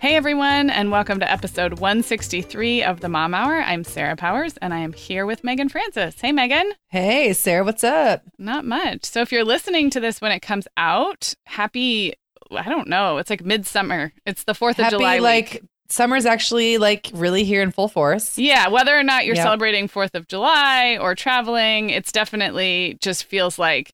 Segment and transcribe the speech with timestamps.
[0.00, 3.56] Hey everyone, and welcome to episode 163 of the Mom Hour.
[3.60, 6.20] I'm Sarah Powers, and I am here with Megan Francis.
[6.20, 6.70] Hey, Megan.
[6.88, 8.22] Hey, Sarah, what's up?
[8.38, 9.04] Not much.
[9.06, 12.14] So, if you're listening to this when it comes out, happy,
[12.52, 14.12] I don't know, it's like midsummer.
[14.24, 15.18] It's the 4th of Happy, July.
[15.18, 15.62] like week.
[15.88, 18.38] summer's actually like really here in full force.
[18.38, 19.42] Yeah, whether or not you're Yeah.
[19.44, 23.90] celebrating 4th of July or traveling, it's definitely just feels like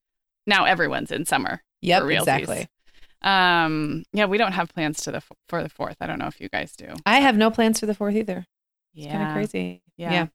[0.46, 1.62] now everyone's in summer.
[1.80, 2.66] Yep, for exactly.
[3.24, 5.96] Um, yeah, we don't have plans to the for the 4th.
[6.01, 6.88] I don't know if you guys do.
[7.06, 8.46] I have no plans for the fourth either.
[8.95, 9.12] It's Yeah.
[9.12, 9.82] kind of crazy.
[9.96, 10.27] Yeah.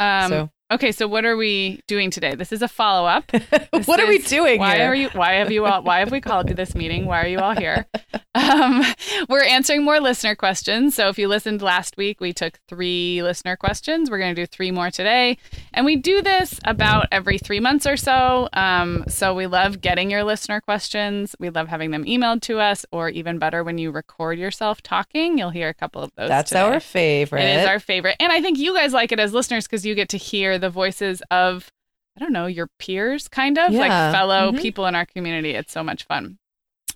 [0.00, 2.34] Um, So- okay, so what are we doing today?
[2.34, 3.30] This is a follow up.
[3.86, 4.86] what are we doing Why here?
[4.86, 5.08] are you?
[5.10, 5.82] Why have you all?
[5.82, 7.06] Why have we called to this meeting?
[7.06, 7.86] Why are you all here?
[8.32, 8.84] Um,
[9.28, 10.94] we're answering more listener questions.
[10.94, 14.08] So if you listened last week, we took three listener questions.
[14.08, 15.36] We're going to do three more today,
[15.74, 18.48] and we do this about every three months or so.
[18.52, 21.34] Um, so we love getting your listener questions.
[21.40, 25.36] We love having them emailed to us, or even better, when you record yourself talking,
[25.36, 26.28] you'll hear a couple of those.
[26.28, 26.60] That's today.
[26.60, 27.42] our favorite.
[27.42, 28.14] It is our favorite.
[28.20, 30.70] And I think you guys like it as listeners because you get to hear the
[30.70, 31.70] voices of,
[32.16, 34.12] I don't know, your peers, kind of like Yeah.
[34.12, 34.60] fellow Mhm.
[34.60, 35.50] people in our community.
[35.54, 36.38] It's so much fun.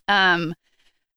[0.08, 0.54] Um,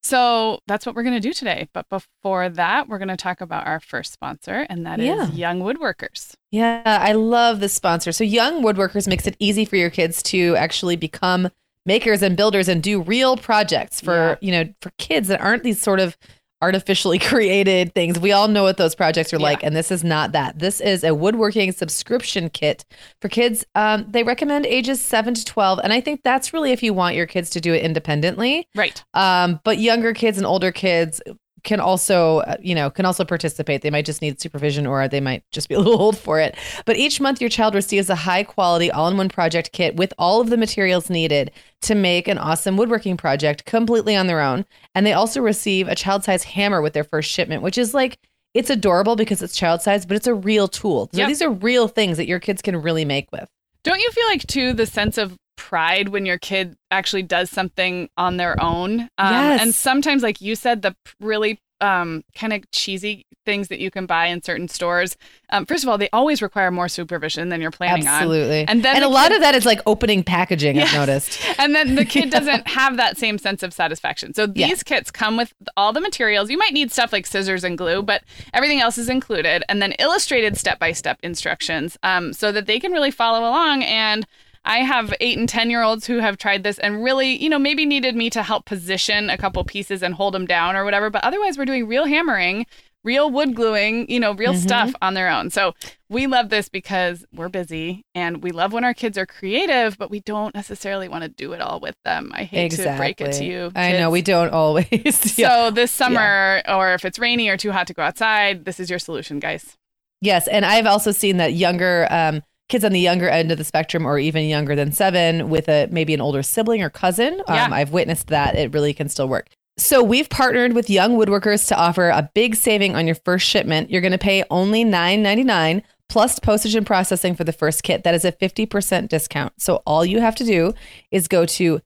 [0.04, 1.68] so that's what we're going to do today.
[1.74, 5.28] But before that, we're going to talk about our first sponsor, and that is Yeah.
[5.32, 6.36] Young Woodworkers.
[6.52, 8.12] Yeah, I love this sponsor.
[8.12, 11.50] So Young Woodworkers makes it easy for your kids to actually become
[11.86, 15.82] makers and builders and do real projects for, you know, for kids that aren't these
[15.82, 16.18] sort of
[16.62, 18.20] artificially created things.
[18.20, 20.60] We all know what those projects are like, and this is not that.
[20.60, 22.86] This is a woodworking subscription kit
[23.22, 23.66] for kids.
[23.76, 27.16] Um, they recommend ages seven to twelve, and I think that's really if you want
[27.16, 28.68] your kids to do it independently.
[28.76, 29.04] Right.
[29.14, 31.22] Um, but younger kids and older kids
[31.64, 33.82] can also, uh, you know, can also participate.
[33.82, 36.56] They might just need supervision or they might just be a little old for it.
[36.86, 40.14] But each month, your child receives a high quality all in one project kit with
[40.18, 41.52] all of the materials needed
[41.84, 44.66] to make an awesome woodworking project completely on their own.
[44.96, 48.20] And they also receive a child size hammer with their first shipment, which is like,
[48.54, 51.10] it's adorable because it's child-sized but it's a real tool.
[51.14, 51.28] So Yep.
[51.28, 53.48] these are real things that your kids can really make with.
[53.84, 58.10] Don't you feel like, too, the sense of pride when your kid actually does something
[58.18, 59.02] on their own?
[59.18, 59.62] Um, Yes.
[59.62, 64.08] And sometimes, like you said, the really um, kind of cheesy things that you can
[64.08, 65.16] buy in certain stores.
[65.52, 68.14] Um, first of all, they always require more supervision than you're planning on.
[68.16, 68.66] Absolutely.
[68.68, 70.90] And then and the a lot of that is like opening packaging, Yes.
[70.90, 71.40] I've noticed.
[71.60, 74.34] And then the kid doesn't have that same sense of satisfaction.
[74.34, 74.76] So these Yeah.
[74.86, 76.50] kits come with all the materials.
[76.50, 79.64] You might need stuff like scissors and glue, but everything else is included.
[79.70, 83.84] And then illustrated step by step instructions um, so that they can really follow along.
[83.84, 84.26] And
[84.68, 87.60] I have eight and 10 year olds who have tried this and really, you know,
[87.60, 91.10] maybe needed me to help position a couple pieces and hold them down or whatever.
[91.10, 92.66] But otherwise, we're doing real hammering.
[93.04, 94.68] Real wood gluing, you know, real Mm-hmm.
[94.68, 95.50] stuff on their own.
[95.50, 95.74] So
[96.10, 100.10] we love this because we're busy and we love when our kids are creative, but
[100.12, 102.32] we don't necessarily want to do it all with them.
[102.36, 103.72] I hate to break it to you.
[103.76, 104.88] I know we don't always.
[105.38, 105.68] Yeah.
[105.68, 108.90] So this summer, or if it's rainy or too hot to go outside, this is
[108.90, 109.78] your solution, guys.
[110.20, 113.64] Yes, and I've also seen that younger um, kids on the younger end of the
[113.64, 117.42] spectrum, or even younger than seven, with a maybe an older sibling or cousin.
[117.48, 117.70] Um, Yeah.
[117.72, 119.48] I've witnessed that it really can still work.
[119.80, 123.92] So we've partnered with Young Woodworkers to offer a big saving on your first shipment.
[123.92, 127.84] You're going to pay only nine ninety nine plus postage and processing for the first
[127.84, 128.04] kit.
[128.04, 129.54] That is a fifty percent discount.
[129.62, 130.74] So all you have to do
[131.12, 131.80] is go to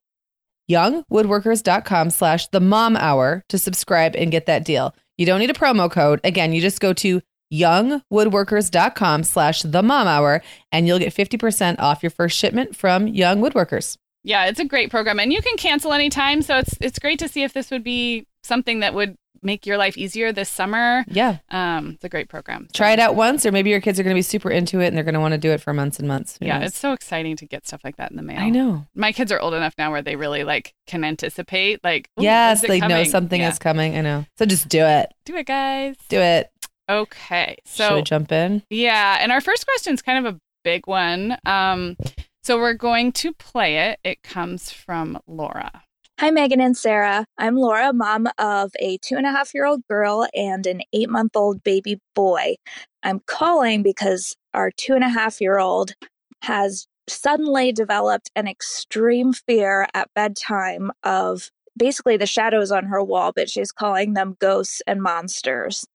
[0.69, 4.95] youngwoodworkers.com slash the mom hour to subscribe and get that deal.
[5.17, 6.21] You don't need a promo code.
[6.23, 10.41] Again, you just go to youngwoodworkers.com slash the mom hour
[10.71, 13.97] and you'll get 50% off your first shipment from Young Woodworkers.
[14.23, 16.43] Yeah, it's a great program, and you can cancel anytime.
[16.43, 19.77] So it's it's great to see if this would be something that would make your
[19.77, 21.03] life easier this summer.
[21.07, 21.37] Yeah.
[21.49, 22.67] Um, it's a great program.
[22.67, 24.79] So, Try it out once, or maybe your kids are going to be super into
[24.79, 26.37] it and they're going to want to do it for months and months.
[26.39, 26.67] Who Yeah, knows?
[26.67, 28.37] it's so exciting to get stuff like that in the mail.
[28.39, 28.85] I know.
[28.93, 32.79] My kids are old enough now where they really like can anticipate, like, yes, they
[32.81, 33.49] know something Yeah.
[33.49, 33.97] is coming.
[33.97, 34.25] I know.
[34.37, 35.11] So just do it.
[35.25, 35.95] Do it, guys.
[36.09, 36.50] Do it.
[36.91, 38.63] Okay, Should so we jump in?
[38.69, 41.37] Yeah, and our first question is kind of a big one.
[41.45, 41.95] Um,
[42.43, 43.99] so we're going to play it.
[44.03, 45.83] It comes from Laura.
[46.19, 47.25] Hi, Megan and Sarah.
[47.37, 51.09] I'm Laura, mom of a two and a half year old girl and an eight
[51.09, 52.55] month old baby boy.
[53.03, 55.93] I'm calling because our two and a half year old
[56.41, 63.31] has suddenly developed an extreme fear at bedtime of basically the shadows on her wall,
[63.33, 65.85] but she's calling them ghosts and monsters.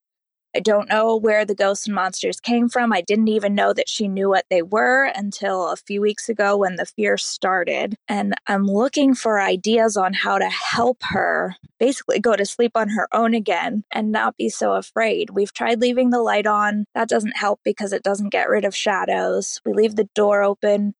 [0.57, 2.91] I don't know where the ghosts and monsters came from.
[2.91, 6.57] I didn't even know that she knew what they were until a few weeks ago
[6.57, 7.95] when the fear started.
[8.07, 12.89] And I'm looking for ideas on how to help her basically go to sleep on
[12.89, 15.29] her own again and not be so afraid.
[15.29, 16.85] We've tried leaving the light on.
[16.95, 19.61] That doesn't help because it doesn't get rid of shadows.
[19.63, 20.95] We leave the door open.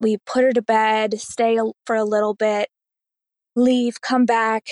[0.00, 2.70] We put her to bed, stay for a little bit,
[3.54, 4.68] leave, come back,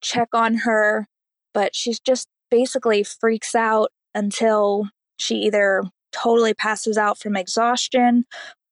[0.00, 1.06] check on her.
[1.52, 8.24] But she's just basically freaks out until she either totally passes out from exhaustion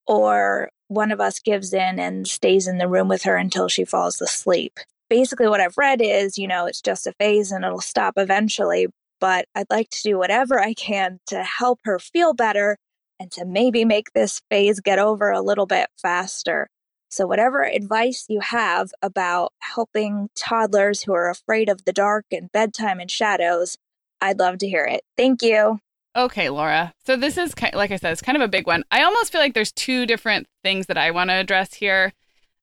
[0.06, 3.84] or one of us gives in and stays in the room with her until she
[3.84, 4.78] falls asleep.
[5.08, 8.88] Basically, what I've read is, you know, it's just a phase and it'll stop eventually,
[9.20, 12.76] but I'd like to do whatever I can to help her feel better
[13.18, 16.68] and to maybe make this phase get over a little bit faster.
[17.08, 22.50] So, whatever advice you have about helping toddlers who are afraid of the dark and
[22.50, 23.76] bedtime and shadows,
[24.20, 25.02] I'd love to hear it.
[25.16, 25.78] Thank you.
[26.16, 26.94] Okay, Laura.
[27.06, 28.84] So, this is, like I said, it's kind of a big one.
[28.90, 32.12] I almost feel like there's two different things that I want to address here.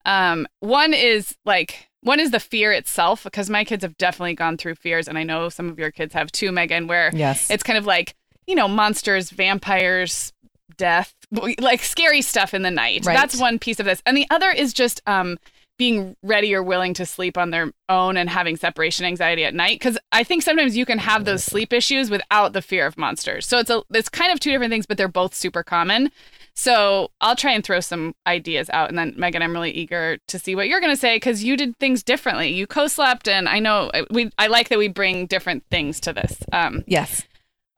[0.06, 4.57] Um, one is like, one is the fear itself, because my kids have definitely gone
[4.57, 7.50] through fears, and I know some of your kids have too, Megan, where yes.
[7.50, 10.34] it's kind of like, you know, monsters, vampires,
[10.75, 11.13] death,
[11.59, 13.06] like scary stuff in the night.
[13.06, 13.15] Right.
[13.15, 14.01] That's one piece of this.
[14.06, 15.38] And the other is just um,
[15.77, 19.80] being ready or willing to sleep on their own and having separation anxiety at night
[19.80, 23.45] because I think sometimes you can have those sleep issues without the fear of monsters.
[23.47, 26.12] So it's a it's kind of two different things but they're both super common.
[26.56, 30.38] So I'll try and throw some ideas out and then Megan I'm really eager to
[30.38, 32.50] see what you're going to say cuz you did things differently.
[32.53, 36.13] You co-slept and I know uh, we I like that we bring different things to
[36.13, 36.44] this.
[36.51, 37.24] Um Yes.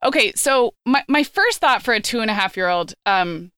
[0.06, 3.50] Okay, so my, my first thought for a two and a half year old um,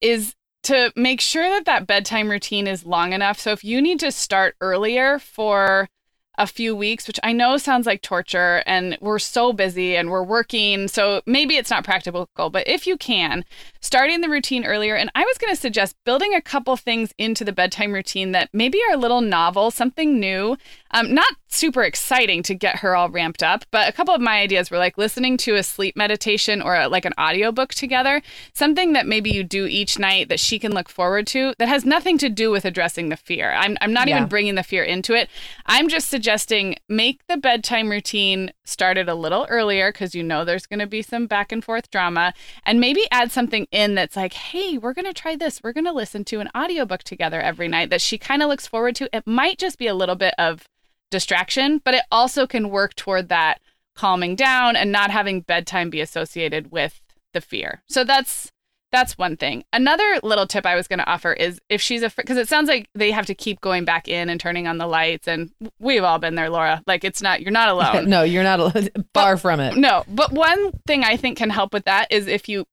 [0.00, 3.38] is to make sure that that bedtime routine is long enough.
[3.38, 5.90] So if you need to start earlier for
[6.38, 10.22] a few weeks, which I know sounds like torture, and we're so busy and we're
[10.22, 10.88] working.
[10.88, 13.44] So maybe it's not practical, but if you can,
[13.80, 14.94] starting the routine earlier.
[14.94, 18.48] And I was going to suggest building a couple things into the bedtime routine that
[18.52, 20.56] maybe are a little novel, something new,
[20.92, 24.40] um, not super exciting to get her all ramped up, but a couple of my
[24.40, 28.22] ideas were like listening to a sleep meditation or a, like an audiobook together,
[28.54, 31.84] something that maybe you do each night that she can look forward to that has
[31.84, 33.52] nothing to do with addressing the fear.
[33.52, 34.16] I'm, I'm not yeah.
[34.16, 35.28] even bringing the fear into it.
[35.66, 40.66] I'm just suggesting make the bedtime routine started a little earlier because you know there's
[40.66, 42.34] going to be some back and forth drama
[42.66, 45.62] and maybe add something in that's like, hey, we're going to try this.
[45.64, 48.66] We're going to listen to an audiobook together every night that she kind of looks
[48.66, 49.08] forward to.
[49.16, 50.68] It might just be a little bit of
[51.10, 53.58] distraction, but it also can work toward that
[53.96, 57.00] calming down and not having bedtime be associated with
[57.32, 57.82] the fear.
[57.88, 58.52] So that's
[58.92, 59.64] that's one thing.
[59.72, 62.68] Another little tip I was going to offer is if she's a because it sounds
[62.68, 66.04] like they have to keep going back in and turning on the lights, and we've
[66.04, 66.82] all been there, Laura.
[66.86, 68.08] Like it's not you're not alone.
[68.08, 68.58] no, you're not
[69.14, 69.76] far but, from it.
[69.76, 72.66] No, but one thing I think can help with that is if you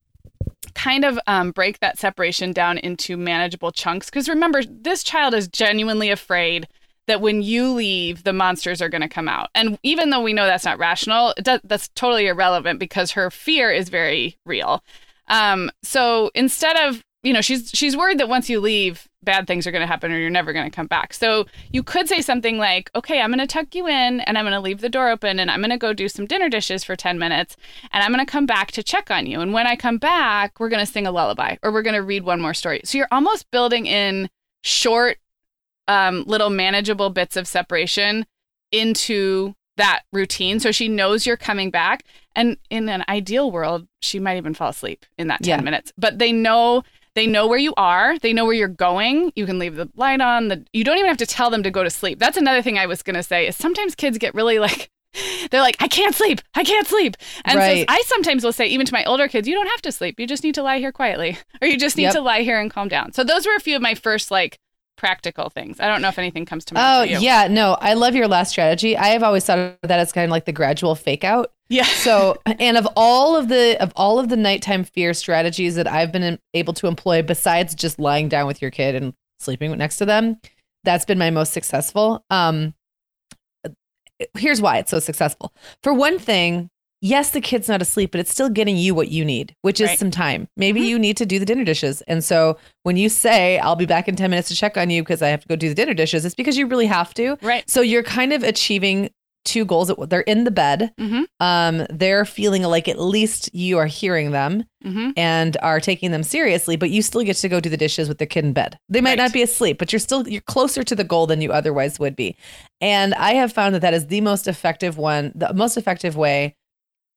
[0.73, 4.09] kind of um, break that separation down into manageable chunks.
[4.09, 6.67] Because remember, this child is genuinely afraid
[7.07, 9.49] that when you leave, the monsters are going to come out.
[9.55, 13.71] And even though we know that's not rational, does, that's totally irrelevant because her fear
[13.71, 14.83] is very real.
[15.27, 19.67] Um, so instead of you know she's she's worried that once you leave bad things
[19.67, 21.13] are going to happen or you're never going to come back.
[21.13, 24.45] So you could say something like okay i'm going to tuck you in and i'm
[24.45, 26.83] going to leave the door open and i'm going to go do some dinner dishes
[26.83, 27.57] for 10 minutes
[27.91, 29.41] and i'm going to come back to check on you.
[29.41, 32.03] And when i come back we're going to sing a lullaby or we're going to
[32.03, 32.81] read one more story.
[32.85, 34.29] So you're almost building in
[34.63, 35.17] short
[35.87, 38.25] um, little manageable bits of separation
[38.71, 42.03] into that routine so she knows you're coming back
[42.35, 45.63] and in an ideal world she might even fall asleep in that 10 yeah.
[45.63, 46.83] minutes but they know
[47.17, 48.19] they know where you are.
[48.19, 49.33] They know where you're going.
[49.35, 50.49] You can leave the light on.
[50.49, 52.19] The you don't even have to tell them to go to sleep.
[52.19, 54.91] That's another thing I was going to say is sometimes kids get really like
[55.49, 56.41] they're like I can't sleep.
[56.53, 57.17] I can't sleep.
[57.43, 57.79] And right.
[57.79, 60.19] so I sometimes will say even to my older kids, you don't have to sleep.
[60.19, 62.13] You just need to lie here quietly or you just need yep.
[62.13, 63.13] to lie here and calm down.
[63.13, 64.59] So those were a few of my first like
[64.97, 65.79] practical things.
[65.79, 67.11] I don't know if anything comes to mind.
[67.11, 67.47] Oh, yeah.
[67.47, 68.97] No, I love your last strategy.
[68.97, 71.53] I have always thought of that as kind of like the gradual fake out.
[71.69, 71.85] Yeah.
[71.85, 76.11] so, and of all of the of all of the nighttime fear strategies that I've
[76.11, 80.05] been able to employ besides just lying down with your kid and sleeping next to
[80.05, 80.39] them,
[80.83, 82.23] that's been my most successful.
[82.29, 82.73] Um
[84.35, 85.53] here's why it's so successful.
[85.83, 86.69] For one thing,
[87.01, 89.89] yes, the kid's not asleep, but it's still getting you what you need, which is
[89.89, 89.99] right.
[89.99, 90.47] some time.
[90.57, 90.89] Maybe mm-hmm.
[90.89, 92.01] you need to do the dinner dishes.
[92.03, 95.03] And so when you say, I'll be back in 10 minutes to check on you
[95.03, 97.37] because I have to go do the dinner dishes, it's because you really have to.
[97.41, 97.69] Right.
[97.69, 99.09] So you're kind of achieving
[99.47, 99.91] two goals.
[100.09, 100.91] They're in the bed.
[100.99, 101.23] Mm-hmm.
[101.39, 105.11] Um, they're feeling like at least you are hearing them mm-hmm.
[105.15, 108.17] and are taking them seriously, but you still get to go do the dishes with
[108.17, 108.77] the kid in bed.
[108.89, 109.19] They might right.
[109.19, 112.15] not be asleep, but you're still you're closer to the goal than you otherwise would
[112.15, 112.35] be.
[112.81, 116.55] And I have found that that is the most effective one, the most effective way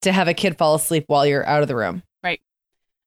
[0.02, 2.02] to have a kid fall asleep while you're out of the room.
[2.22, 2.40] Right.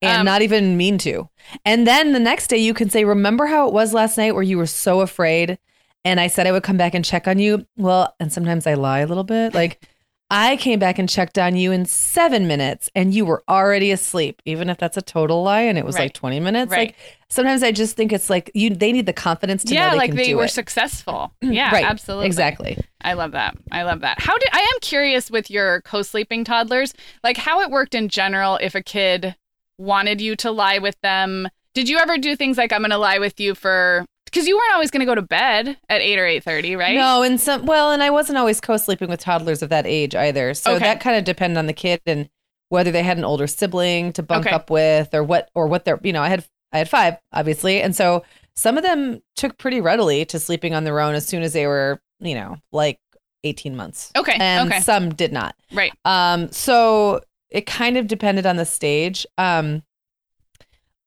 [0.02, 1.30] And Um, not even mean to.
[1.66, 4.44] And then the next day you can say, Remember how it was last night where
[4.44, 5.58] you were so afraid?
[6.06, 7.66] And I said I would come back and check on you.
[7.78, 9.54] Well, and sometimes I lie a little bit.
[9.54, 9.88] Like,
[10.34, 14.42] I came back and checked on you in seven minutes and you were already asleep,
[14.46, 16.06] even if that's a total lie and it was Right.
[16.06, 16.72] like 20 minutes.
[16.72, 16.88] Right.
[16.90, 16.96] Like,
[17.30, 19.98] sometimes I just think it's like you, they need the confidence to know yeah, they
[19.98, 20.50] like they were it.
[20.50, 21.32] successful.
[21.42, 21.86] Yeah, right.
[21.86, 22.26] absolutely.
[22.26, 22.78] Exactly.
[23.02, 23.56] I love that.
[23.72, 24.20] I love that.
[24.20, 28.58] How did I am curious with your co-sleeping toddlers, like how it worked in general
[28.62, 29.36] if a kid
[29.78, 31.48] wanted you to lie with them.
[31.76, 34.56] Did you ever do things like I'm going to lie with you for cuz you
[34.58, 36.96] weren't always going to go to bed at 8 or 8:30, right?
[36.96, 40.54] No, and some well, and I wasn't always co-sleeping with toddlers of that age either.
[40.54, 40.84] So Okay.
[40.86, 42.30] that kind of depended on the kid and
[42.70, 44.56] whether they had an older sibling to bunk Okay.
[44.56, 47.82] up with or what or what they're you know, I had I had five, obviously.
[47.82, 48.24] And so
[48.56, 51.68] some of them took pretty readily to sleeping on their own as soon as they
[51.68, 52.98] were, you know, like
[53.44, 54.12] 18 months.
[54.16, 54.36] Okay.
[54.40, 54.80] And okay.
[54.82, 55.56] some did not.
[55.72, 55.92] Right.
[56.06, 57.22] Um, so
[57.52, 59.26] it kind of depended on the stage.
[59.38, 59.84] Um,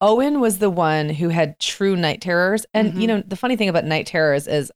[0.00, 2.66] Owen was the one who had true night terrors.
[2.74, 3.00] And, Mhm.
[3.00, 4.70] you know, the funny thing about night terrors is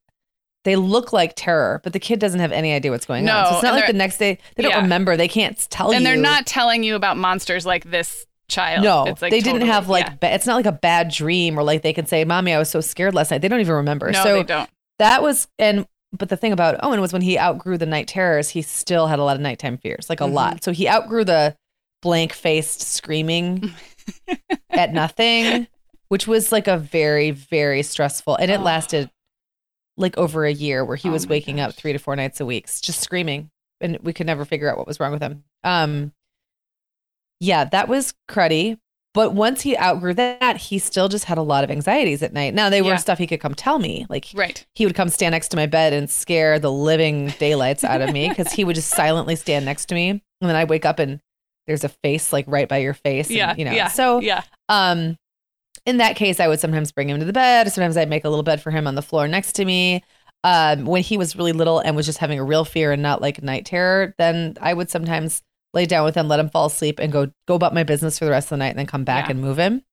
[0.63, 3.43] they look like terror, but the kid doesn't have any idea what's going on.
[3.43, 4.81] No, So it's not like the next day, they don't Yeah.
[4.81, 5.17] remember.
[5.17, 5.97] They can't tell and you.
[5.97, 8.83] And they're not telling you about monsters like this child.
[8.83, 10.13] No, it's like they didn't have like, yeah.
[10.19, 12.69] ba- it's not like a bad dream or like they can say, Mommy, I was
[12.69, 13.41] so scared last night.
[13.41, 14.11] They don't even remember.
[14.11, 14.69] No, so they don't.
[14.99, 18.49] that was, and, but the thing about Owen was when he outgrew the night terrors,
[18.49, 20.33] he still had a lot of nighttime fears, like a Mhm.
[20.33, 20.63] lot.
[20.63, 21.55] So he outgrew the
[22.03, 23.71] blank faced screaming
[24.69, 25.67] at nothing,
[26.09, 28.63] which was like a very, very stressful, and it Oh.
[28.63, 29.09] lasted
[29.97, 32.45] like over a year where he Oh was waking up three to four nights a
[32.45, 33.51] week, just screaming,
[33.81, 35.43] and we could never figure out what was wrong with him.
[35.63, 36.13] Um,
[37.39, 38.77] yeah, that was cruddy.
[39.13, 42.53] But once he outgrew that, he still just had a lot of anxieties at night.
[42.53, 42.95] Now they were Yeah.
[42.95, 44.65] stuff he could come tell me, like Right.
[44.73, 48.13] he would come stand next to my bed and scare the living daylights out of
[48.13, 50.97] me because he would just silently stand next to me, and then I'd wake up
[50.99, 51.19] and
[51.67, 53.27] there's a face like right by your face.
[53.29, 53.55] and, Yeah.
[53.57, 53.71] you know.
[53.71, 53.87] yeah.
[53.87, 54.43] So yeah.
[54.69, 55.17] um,
[55.85, 57.71] in that case, I would sometimes bring him to the bed.
[57.71, 60.03] Sometimes I'd make a little bed for him on the floor next to me.
[60.43, 63.21] Um, when he was really little and was just having a real fear and not
[63.21, 65.41] like night terror, then I would sometimes
[65.73, 68.25] lay down with him, let him fall asleep, and go go about my business for
[68.25, 69.31] the rest of the night, and then come back Yeah.
[69.31, 69.83] and move him.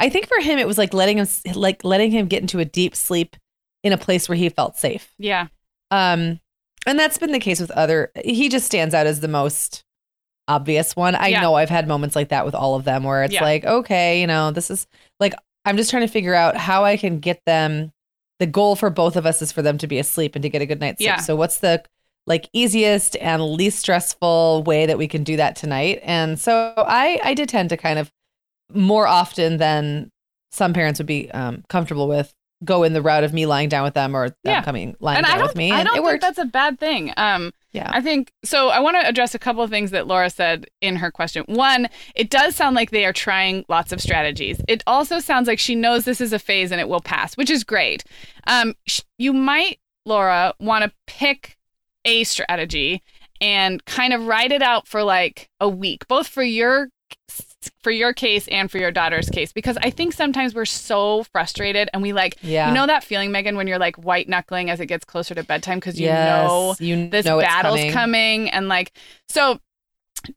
[0.00, 2.64] I think for him, it was like letting him like letting him get into a
[2.64, 3.36] deep sleep
[3.84, 5.14] in a place where he felt safe.
[5.18, 5.46] Yeah.
[5.92, 6.40] Um,
[6.84, 8.10] and that's been the case with other.
[8.24, 9.84] He just stands out as the most
[10.54, 11.14] obvious one.
[11.14, 11.40] I Yeah.
[11.40, 13.42] know I've had moments like that with all of them where it's Yeah.
[13.44, 14.86] like, okay, you know, this is
[15.20, 17.92] like I'm just trying to figure out how I can get them.
[18.40, 20.60] The goal for both of us is for them to be asleep and to get
[20.62, 21.06] a good night's sleep.
[21.06, 21.16] Yeah.
[21.20, 21.82] So what's the
[22.26, 26.00] like easiest and least stressful way that we can do that tonight?
[26.02, 28.10] And so I I did tend to kind of
[28.72, 30.10] more often than
[30.50, 32.32] some parents would be um, comfortable with
[32.64, 34.62] go in the route of me lying down with them or them Yeah.
[34.62, 35.70] coming lying and down I with me.
[35.72, 36.20] I and don't it think worked.
[36.22, 37.12] that's a bad thing.
[37.16, 37.90] Um, Yeah.
[37.90, 38.68] I think so.
[38.68, 41.44] I want to address a couple of things that Laura said in her question.
[41.46, 44.60] One, it does sound like they are trying lots of strategies.
[44.68, 47.50] It also sounds like she knows this is a phase and it will pass, which
[47.50, 48.04] is great.
[48.46, 51.56] Um, sh- you might, Laura, want to pick
[52.04, 53.02] a strategy
[53.40, 56.88] and kind of ride it out for like a week, both for your
[57.82, 61.88] for your case and for your daughter's case because I think sometimes we're so frustrated
[61.92, 62.68] and we like Yeah.
[62.68, 65.42] you know that feeling Megan when you're like white knuckling as it gets closer to
[65.44, 67.92] bedtime because you Yes, know you this know battle's coming.
[67.92, 68.50] coming.
[68.50, 68.92] and like
[69.28, 69.58] so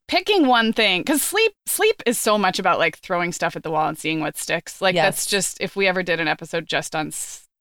[0.08, 3.70] picking one thing because sleep sleep is so much about like throwing stuff at the
[3.70, 6.96] wall and seeing what sticks like that's just if we ever did an episode just
[6.96, 7.12] on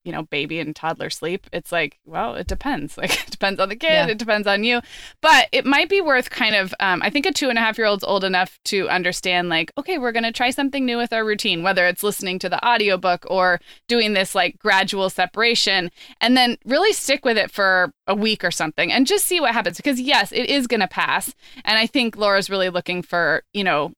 [0.04, 2.96] you know baby and toddler sleep it's like well it depends.
[3.04, 4.06] Like it depends on the kid Yeah.
[4.06, 4.80] it depends on you.
[5.20, 7.78] But it might be worth kind of um, i think a two and a half
[7.78, 11.12] year old's old enough to understand like okay we're going to try something new with
[11.12, 16.37] our routine whether it's listening to the audiobook or doing this like gradual separation and
[16.37, 19.76] then really stick with it for a week or something and just see what happens.
[19.78, 21.34] Because yes it is going to pass
[21.64, 23.92] and i think laura's really looking for you know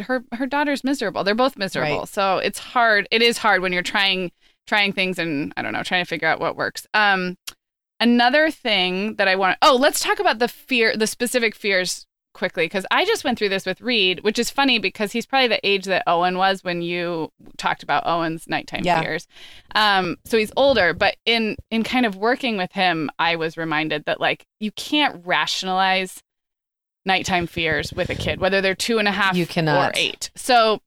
[0.00, 1.22] her her daughter's miserable.
[1.22, 1.98] They're both miserable.
[2.00, 2.08] Right.
[2.08, 4.32] so it's hard it is hard when you're trying
[4.66, 7.36] trying things and i don't know trying to figure out what works um
[8.00, 12.64] another thing that i want oh let's talk about the fear the specific fears quickly
[12.64, 15.64] because i just went through this with reed which is funny because he's probably the
[15.64, 19.00] age that owen was when you talked about owen's nighttime Yeah.
[19.00, 19.28] fears
[19.76, 24.06] um so he's older but in in kind of working with him i was reminded
[24.06, 26.20] that like you can't rationalize
[27.06, 29.90] nighttime fears with a kid whether they're two and a half You cannot.
[29.90, 30.80] or eight so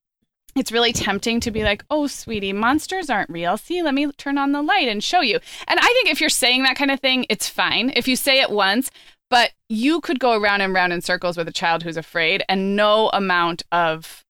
[0.58, 3.58] it's really tempting to be like, oh, sweetie, monsters aren't real.
[3.58, 5.40] See, let me turn on the light and show you.
[5.68, 8.42] And I think if you're saying that kind of thing, it's fine if you say
[8.42, 8.90] it once,
[9.30, 12.76] but you could go around and round in circles with a child who's afraid, and
[12.76, 14.24] no amount of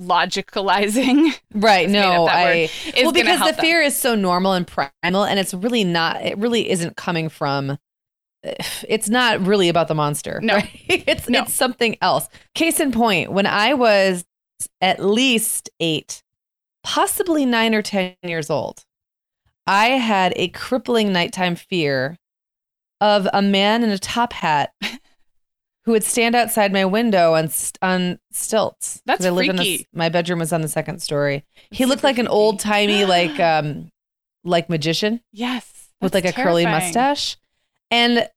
[0.00, 1.88] logicalizing Right.
[1.88, 2.68] No, I
[3.02, 3.60] well because the them.
[3.60, 6.22] fear is so normal and primal, and it's really not.
[6.22, 7.78] It really isn't coming from
[8.88, 10.40] it's not really about the monster.
[10.42, 10.54] No.
[10.56, 10.68] right?
[10.88, 11.42] it's No.
[11.42, 12.28] it's something else.
[12.54, 14.24] Case in point, when I was
[14.80, 16.22] at least eight,
[16.82, 18.84] possibly nine or ten years old,
[19.66, 22.16] I had a crippling nighttime fear
[23.00, 24.72] of a man in a top hat
[25.84, 29.02] who would stand outside my window on st- on stilts.
[29.06, 29.76] That's I live in freaky.
[29.78, 31.44] this, my bedroom was on the second story.
[31.70, 33.90] He looked like an old timey like um
[34.44, 35.90] like magician Yes.
[36.00, 37.36] with like a that's curly mustache.
[37.90, 38.28] And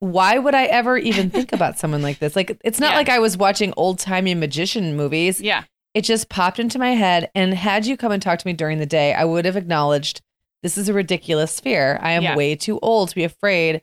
[0.00, 2.36] why would I ever even think about someone like this?
[2.36, 2.96] Like, it's not Yeah.
[2.96, 5.40] like I was watching old timey magician movies.
[5.40, 5.64] Yeah.
[5.94, 7.30] It just popped into my head.
[7.34, 10.20] And had you come and talk to me during the day, I would have acknowledged
[10.62, 11.98] this is a ridiculous fear.
[12.02, 12.36] I am Yeah.
[12.36, 13.82] way too old to be afraid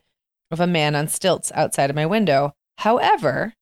[0.50, 2.52] of a man on stilts outside of my window.
[2.78, 3.54] However,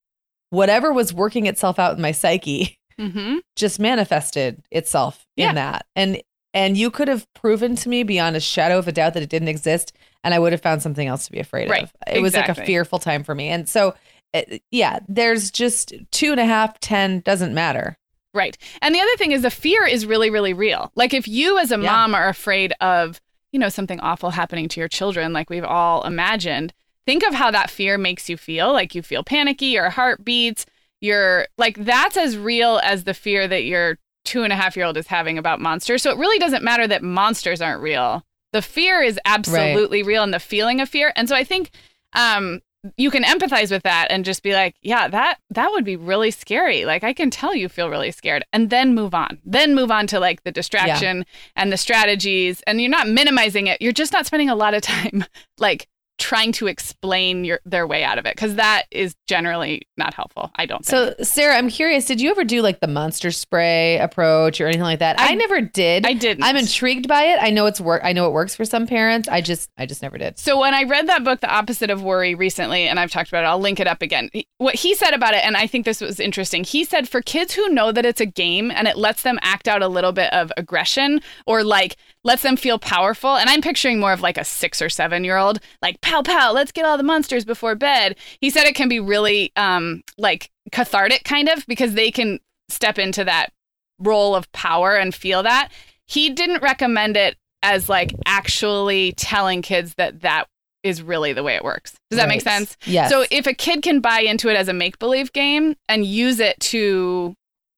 [0.50, 3.38] whatever was working itself out in my psyche Mm-hmm.
[3.56, 5.49] just manifested itself Yeah.
[5.49, 5.87] in that.
[5.97, 6.21] And
[6.54, 9.28] and you could have proven to me beyond a shadow of a doubt that it
[9.30, 9.92] didn't exist,
[10.25, 11.85] and I would have found something else to be afraid Right.
[11.85, 11.92] of.
[12.06, 13.49] It was like a fearful time for me.
[13.49, 13.94] And so,
[14.35, 17.97] uh, yeah, there's just two and a half, ten doesn't matter.
[18.35, 18.56] Right.
[18.80, 20.90] And the other thing is the fear is really, really real.
[20.94, 21.82] Like if you as a Yeah.
[21.90, 23.21] mom are afraid of,
[23.52, 26.73] you know, something awful happening to your children, like we've all imagined,
[27.06, 28.73] think of how that fear makes you feel.
[28.73, 30.64] Like you feel panicky, your heart beats,
[31.02, 34.86] you're like that's as real as the fear that your two and a half year
[34.86, 36.02] old is having about monsters.
[36.02, 38.24] So it really doesn't matter that monsters aren't real.
[38.52, 41.12] The fear is absolutely real and the feeling of fear.
[41.16, 41.70] And so I think
[42.14, 42.60] um
[42.96, 46.32] you can empathize with that and just be like, yeah, that that would be really
[46.32, 46.84] scary.
[46.84, 49.38] Like I can tell you feel really scared and then move on.
[49.44, 51.24] Then move on to like the distraction
[51.54, 53.80] and the strategies and you're not minimizing it.
[53.80, 55.24] You're just not spending a lot of time
[55.58, 55.88] like
[56.22, 60.50] trying to explain your their way out of it cuz that is generally not helpful.
[60.56, 61.16] I don't think.
[61.18, 62.04] So, Sarah, I'm curious.
[62.04, 65.18] Did you ever do like the monster spray approach or anything like that?
[65.18, 66.06] I, I- never did.
[66.06, 66.44] I didn't.
[66.44, 67.38] I'm intrigued by it.
[67.40, 68.02] I know it's work.
[68.04, 69.28] I know it works for some parents.
[69.28, 70.38] I just, I just never did.
[70.38, 73.44] So when I read that book, The Opposite of Worry, recently, and I've talked about
[73.44, 74.30] it, I'll link it up again.
[74.58, 76.62] What he said about it, and I think this was interesting.
[76.64, 79.66] He said for kids who know that it's a game and it lets them act
[79.66, 83.98] out a little bit of aggression or like lets them feel powerful, and I'm picturing
[83.98, 86.96] more of like a six or seven year old, like pow pow, let's get all
[86.96, 88.16] the monsters before bed.
[88.40, 92.98] He said it can be really um like cathartic kind of because they can step
[92.98, 93.50] into that
[93.98, 95.70] role of power and feel that.
[96.06, 100.46] He didn't recommend it as like actually telling kids that that
[100.82, 101.94] is really the way it works.
[102.11, 102.76] Does that make sense?
[102.87, 103.08] Yes.
[103.11, 106.40] So if a kid can buy into it as a make believe game and use
[106.40, 107.35] it to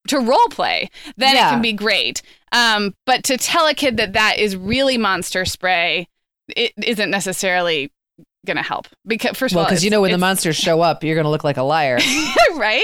[0.09, 1.49] to role play, then Yeah.
[1.49, 2.23] it can be great.
[2.55, 6.09] Um, but to tell a kid that that is really monster spray,
[6.49, 7.93] it isn't necessarily
[8.47, 10.81] going to help because first well, of all, because you know when the monsters show
[10.81, 11.99] up, you're going to look like a liar.
[12.55, 12.83] right,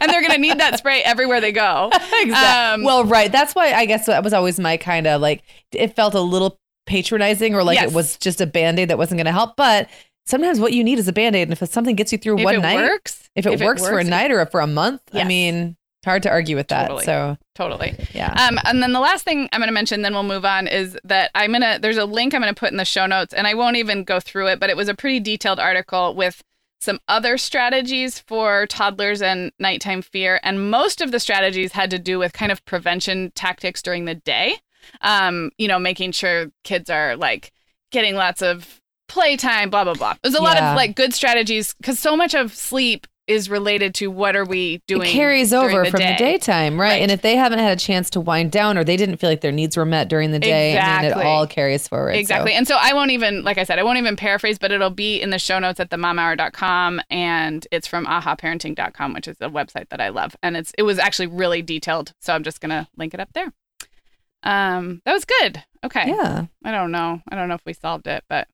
[0.00, 1.90] and they're going to need that spray everywhere they go.
[1.94, 2.32] exactly.
[2.32, 3.32] Um, well, right.
[3.32, 6.58] That's why I guess that was always my kind of like it felt a little
[6.86, 7.90] patronizing or like Yes.
[7.90, 9.56] it was just a band aid that wasn't going to help.
[9.56, 9.88] But
[10.26, 11.48] sometimes what you need is a band aid.
[11.48, 13.98] And if something gets you through if one it night, works, if it works for
[13.98, 16.88] a night or for a month, I mean, hard to argue with that.
[16.88, 17.04] Totally.
[17.04, 17.94] So, totally.
[18.14, 18.32] yeah.
[18.32, 20.98] Um, and then the last thing I'm going to mention, then we'll move on, is
[21.04, 23.34] that I'm going to, there's a link I'm going to put in the show notes,
[23.34, 26.42] and I won't even go through it, but it was a pretty detailed article with
[26.80, 30.40] some other strategies for toddlers and nighttime fear.
[30.42, 34.14] And most of the strategies had to do with kind of prevention tactics during the
[34.14, 34.56] day.
[35.00, 37.52] Um, you know, making sure kids are like
[37.90, 40.14] getting lots of playtime, blah, blah, blah.
[40.22, 44.06] There's a lot of like good strategies because so much of sleep is related to
[44.08, 46.12] what are we doing it carries over the from day.
[46.12, 46.90] the daytime, right?
[46.90, 47.02] Right.
[47.02, 49.40] And if they haven't had a chance to wind down or they didn't feel like
[49.40, 52.14] their needs were met during the day, I mean, it all carries forward.
[52.14, 52.52] So- Exactly.
[52.52, 55.20] And so I won't even, like I said, I won't even paraphrase, but it'll be
[55.20, 60.00] in the show notes at themomhour.com and it's from ahaparenting.com, which is a website that
[60.00, 60.36] I love.
[60.42, 62.12] And it's it was actually really detailed.
[62.20, 63.52] So I'm just gonna link it up there.
[64.42, 65.64] Um that was good.
[65.84, 66.04] Okay.
[66.08, 66.46] yeah.
[66.64, 67.22] I don't know.
[67.28, 68.48] I don't know if we solved it, but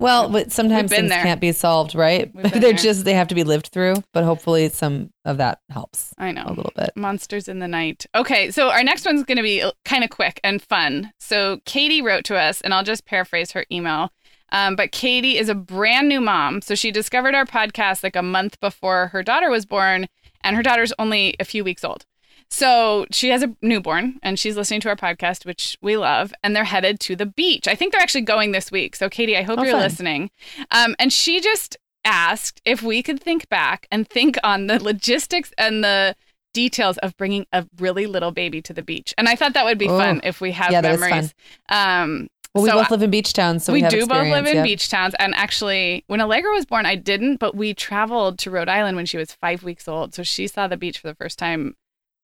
[0.00, 1.22] Well, but sometimes things there.
[1.22, 2.30] can't be solved, right?
[2.34, 2.72] They're there.
[2.72, 3.96] just they have to be lived through.
[4.12, 6.44] But hopefully, some of that helps I know.
[6.46, 6.90] A little bit.
[6.96, 8.06] Monsters in the Night.
[8.14, 11.12] Okay, so our next one's going to be kind of quick and fun.
[11.18, 14.10] So Katie wrote to us, and I'll just paraphrase her email.
[14.52, 16.60] Um, but Katie is a brand new mom.
[16.62, 20.08] So she discovered our podcast like a month before her daughter was born,
[20.42, 22.06] and her daughter's only a few weeks old.
[22.50, 26.54] So she has a newborn and she's listening to our podcast, which we love, and
[26.54, 27.68] they're headed to the beach.
[27.68, 28.96] I think they're actually going this week.
[28.96, 29.82] So, Katie, I hope Oh, you're fun.
[29.82, 30.30] listening.
[30.70, 35.52] Um, and she just asked if we could think back and think on the logistics
[35.58, 36.16] and the
[36.52, 39.14] details of bringing a really little baby to the beach.
[39.16, 39.96] And I thought that would be Oh.
[39.98, 41.32] fun if we have Yeah, memories.
[41.68, 44.48] Um, Well, we so both live in beach towns, so we, we, do both live
[44.48, 44.64] in yep.
[44.64, 45.14] beach towns.
[45.20, 49.06] And actually, when Allegra was born, I didn't, but we traveled to Rhode Island when
[49.06, 50.14] she was five weeks old.
[50.14, 51.76] So she saw the beach for the first time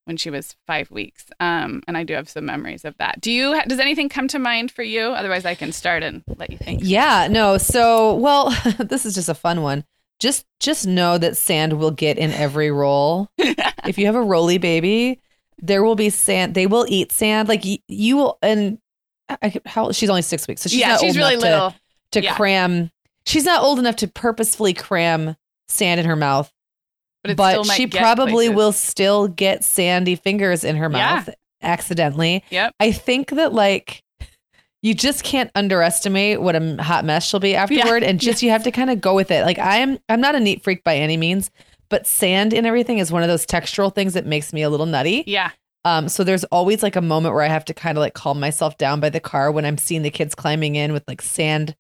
[0.07, 1.27] when she was five weeks.
[1.41, 3.21] Um, and I do have some memories of that.
[3.21, 3.61] Do you?
[3.69, 5.03] Does anything come to mind for you?
[5.09, 6.81] Otherwise, I can start and let you think.
[6.83, 7.59] Yeah, no.
[7.59, 9.85] So, well, this is just a fun one.
[10.19, 13.29] Just just know that sand will get in every roll.
[13.39, 15.21] if you have a roly baby,
[15.59, 16.55] there will be sand.
[16.55, 17.49] They will eat sand.
[17.49, 18.39] Like y- you will.
[18.43, 18.79] And
[19.29, 21.49] I, how she's only six weeks, so she's yeah, not she's old really enough to-
[21.51, 21.75] little.
[22.13, 22.35] to, Yeah.
[22.37, 22.91] cram.
[23.27, 25.37] She's not old enough to purposefully cram
[25.69, 26.51] sand in her mouth,
[27.35, 28.55] but, but she probably places.
[28.55, 30.91] will still get sandy fingers in her Yeah.
[31.25, 31.31] mouth
[31.63, 32.45] accidentally.
[32.51, 32.73] Yep.
[32.81, 34.03] I think that like
[34.83, 38.63] you just can't underestimate what a hot mess she'll be afterward, and just you have
[38.65, 39.45] to kind of go with it.
[39.45, 41.51] Like I am, I'm not a neat freak by any means,
[41.89, 44.87] but sand and everything is one of those textural things that makes me a little
[44.87, 45.25] nutty.
[45.27, 45.51] Yeah.
[45.85, 48.39] Um, so there's always like a moment where I have to kind of like calm
[48.41, 51.75] myself down by the car when I'm seeing the kids climbing in with like sand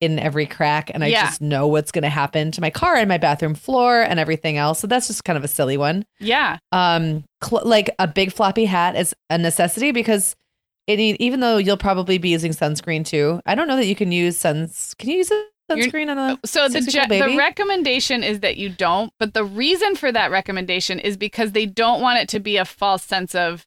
[0.00, 1.26] in every crack, and I Yeah.
[1.26, 4.56] just know what's going to happen to my car and my bathroom floor and everything
[4.56, 4.78] else.
[4.78, 6.04] So that's just kind of a silly one.
[6.20, 6.58] Yeah.
[6.72, 10.36] Um, cl- like a big floppy hat is a necessity because
[10.86, 14.12] it, even though you'll probably be using sunscreen too, I don't know that you can
[14.12, 14.94] use suns.
[14.98, 15.30] Can you use
[15.70, 16.38] sunscreen on a?
[16.46, 21.16] So the the recommendation is that you don't, but the reason for that recommendation is
[21.16, 23.66] because they don't want it to be a false sense of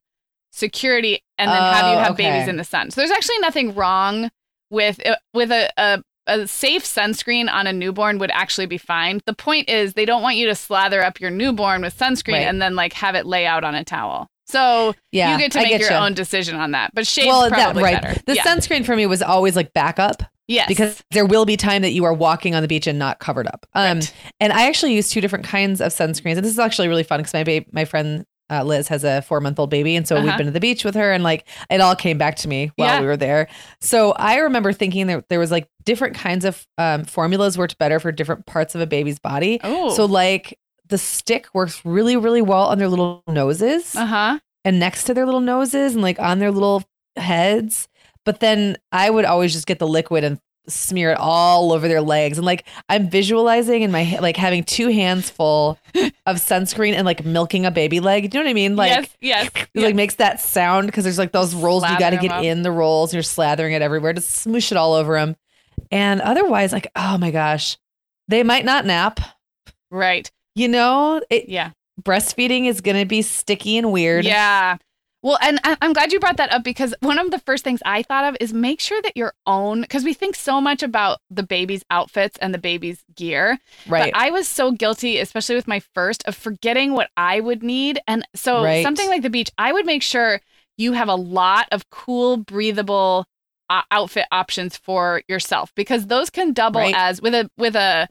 [0.51, 2.29] security and then have you Oh, have okay.
[2.31, 2.91] babies in the sun.
[2.91, 4.29] So there's actually nothing wrong
[4.69, 9.19] with uh, with a, a a safe sunscreen on a newborn would actually be fine.
[9.25, 12.47] The point is they don't want you to slather up your newborn with sunscreen Right.
[12.47, 14.27] and then like have it lay out on a towel.
[14.47, 16.05] So Yeah, you get to make get your ya.
[16.05, 16.91] own decision on that.
[16.93, 18.01] But shade's well, that probably right.
[18.01, 18.19] better.
[18.25, 18.43] The yeah.
[18.43, 20.23] sunscreen for me was always like backup.
[20.47, 20.67] yes.
[20.67, 23.47] because there will be time that you are walking on the beach and not covered
[23.47, 23.65] up.
[23.73, 24.13] Um, Right.
[24.41, 27.19] and I actually use two different kinds of sunscreens, and this is actually really fun
[27.21, 30.15] because my babe, my friend uh, Liz has a four month old baby, and so
[30.17, 30.37] we've Uh-huh.
[30.37, 32.95] been to the beach with her, and like it all came back to me while
[32.95, 32.99] Yeah.
[32.99, 33.47] we were there.
[33.79, 37.99] So I remember thinking that there was like different kinds of um, formulas worked better
[37.99, 39.59] for different parts of a baby's body.
[39.63, 39.93] oh.
[39.95, 44.39] So like the stick works really really well on their little noses uh-huh.
[44.65, 46.83] and next to their little noses and like on their little
[47.15, 47.87] heads.
[48.25, 52.01] But then I would always just get the liquid and smear it all over their
[52.01, 52.37] legs.
[52.37, 55.79] And like I'm visualizing in my like having two hands full
[56.25, 58.29] of sunscreen and like milking a baby leg.
[58.29, 58.75] Do you know what I mean?
[58.75, 59.47] Like yes, yes.
[59.47, 59.85] it yes.
[59.85, 62.43] like makes that sound because there's like those rolls you got to get up.
[62.43, 63.11] in the rolls.
[63.11, 65.35] And you're slathering it everywhere to smoosh it all over them.
[65.91, 67.77] And otherwise, like oh my gosh,
[68.27, 69.19] they might not nap.
[69.89, 70.29] right.
[70.55, 71.71] You know, it, Yeah.
[72.01, 74.25] breastfeeding is going to be sticky and weird.
[74.25, 74.77] Yeah.
[75.23, 78.01] Well, and I'm glad you brought that up because one of the first things I
[78.01, 81.43] thought of is make sure that your own, because we think so much about the
[81.43, 83.59] baby's outfits and the baby's gear.
[83.87, 84.11] right.
[84.11, 87.99] But I was so guilty, especially with my first, of forgetting what I would need.
[88.07, 88.81] And so Right.
[88.83, 90.41] something like the beach, I would make sure
[90.77, 93.25] you have a lot of cool, breathable
[93.71, 96.93] uh, outfit options for yourself because those can double Right.
[96.95, 98.07] as with a with a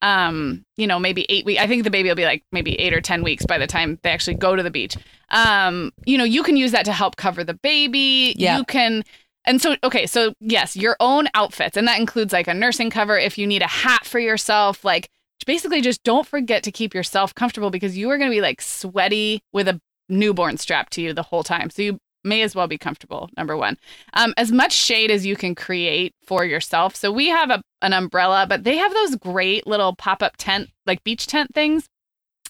[0.00, 2.92] um you know maybe eight week i think the baby will be like maybe eight
[2.92, 4.96] or ten weeks by the time they actually go to the beach
[5.30, 8.58] um you know you can use that to help cover the baby Yeah.
[8.58, 9.04] you can
[9.44, 13.16] and so okay so yes your own outfits and that includes like a nursing cover
[13.18, 15.08] if you need a hat for yourself like
[15.46, 18.60] basically just don't forget to keep yourself comfortable because you are going to be like
[18.60, 22.66] sweaty with a newborn strapped to you the whole time so you may as well
[22.66, 23.76] be comfortable number one
[24.14, 27.92] um, as much shade as you can create for yourself so we have a, an
[27.92, 31.88] umbrella but they have those great little pop-up tent like beach tent things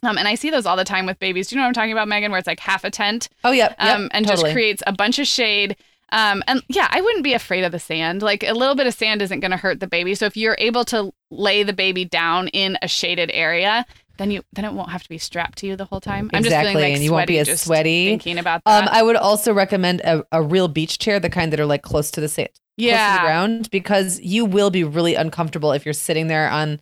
[0.02, 1.48] um, and I see those all the time with babies.
[1.48, 2.32] Do you know what I'm talking about, Megan?
[2.32, 3.76] Where it's like half a tent oh, yep.
[3.78, 4.42] yep um, and totally.
[4.42, 5.76] just creates a bunch of shade.
[6.10, 8.20] Um, and yeah, I wouldn't be afraid of the sand.
[8.20, 10.14] Like a little bit of sand isn't going to hurt the baby.
[10.14, 13.86] So if you're able to lay the baby down in a shaded area,
[14.18, 16.30] then you then it won't have to be strapped to you the whole time.
[16.32, 18.06] I'm just feeling Exactly, like and you won't be sweaty as sweaty.
[18.10, 18.94] thinking about Um, that.
[18.94, 22.10] I would also recommend a, a real beach chair, the kind that are like close
[22.12, 25.84] to the sand, close to the yeah, ground, because you will be really uncomfortable if
[25.84, 26.80] you're sitting there on,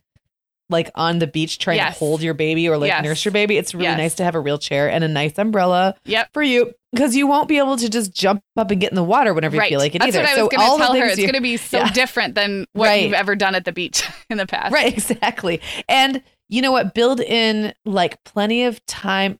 [0.69, 1.93] like on the beach trying Yes.
[1.95, 3.03] to hold your baby or like Yes.
[3.03, 3.57] nurse your baby.
[3.57, 3.97] It's really Yes.
[3.97, 6.29] nice to have a real chair and a nice umbrella Yep.
[6.33, 9.03] for you because you won't be able to just jump up and get in the
[9.03, 9.65] water whenever right.
[9.69, 10.19] you feel like it That's either.
[10.23, 11.05] what I was all going to tell her.
[11.07, 11.89] It's you- going to be so Yeah.
[11.91, 13.03] different than what Right.
[13.03, 14.71] you've ever done at the beach in the past.
[14.73, 15.59] Right, exactly.
[15.89, 16.93] And you know what?
[16.93, 19.39] Build in like plenty of time.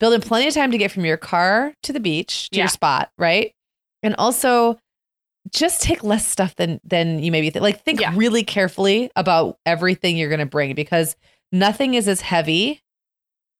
[0.00, 2.62] Build in plenty of time to get from your car to the beach to Yeah.
[2.64, 3.52] your spot, right?
[4.02, 4.78] And also
[5.52, 7.62] just take less stuff than than you maybe think.
[7.62, 8.12] Like think Yeah.
[8.14, 11.16] really carefully about everything you're going to bring because
[11.52, 12.80] nothing is as heavy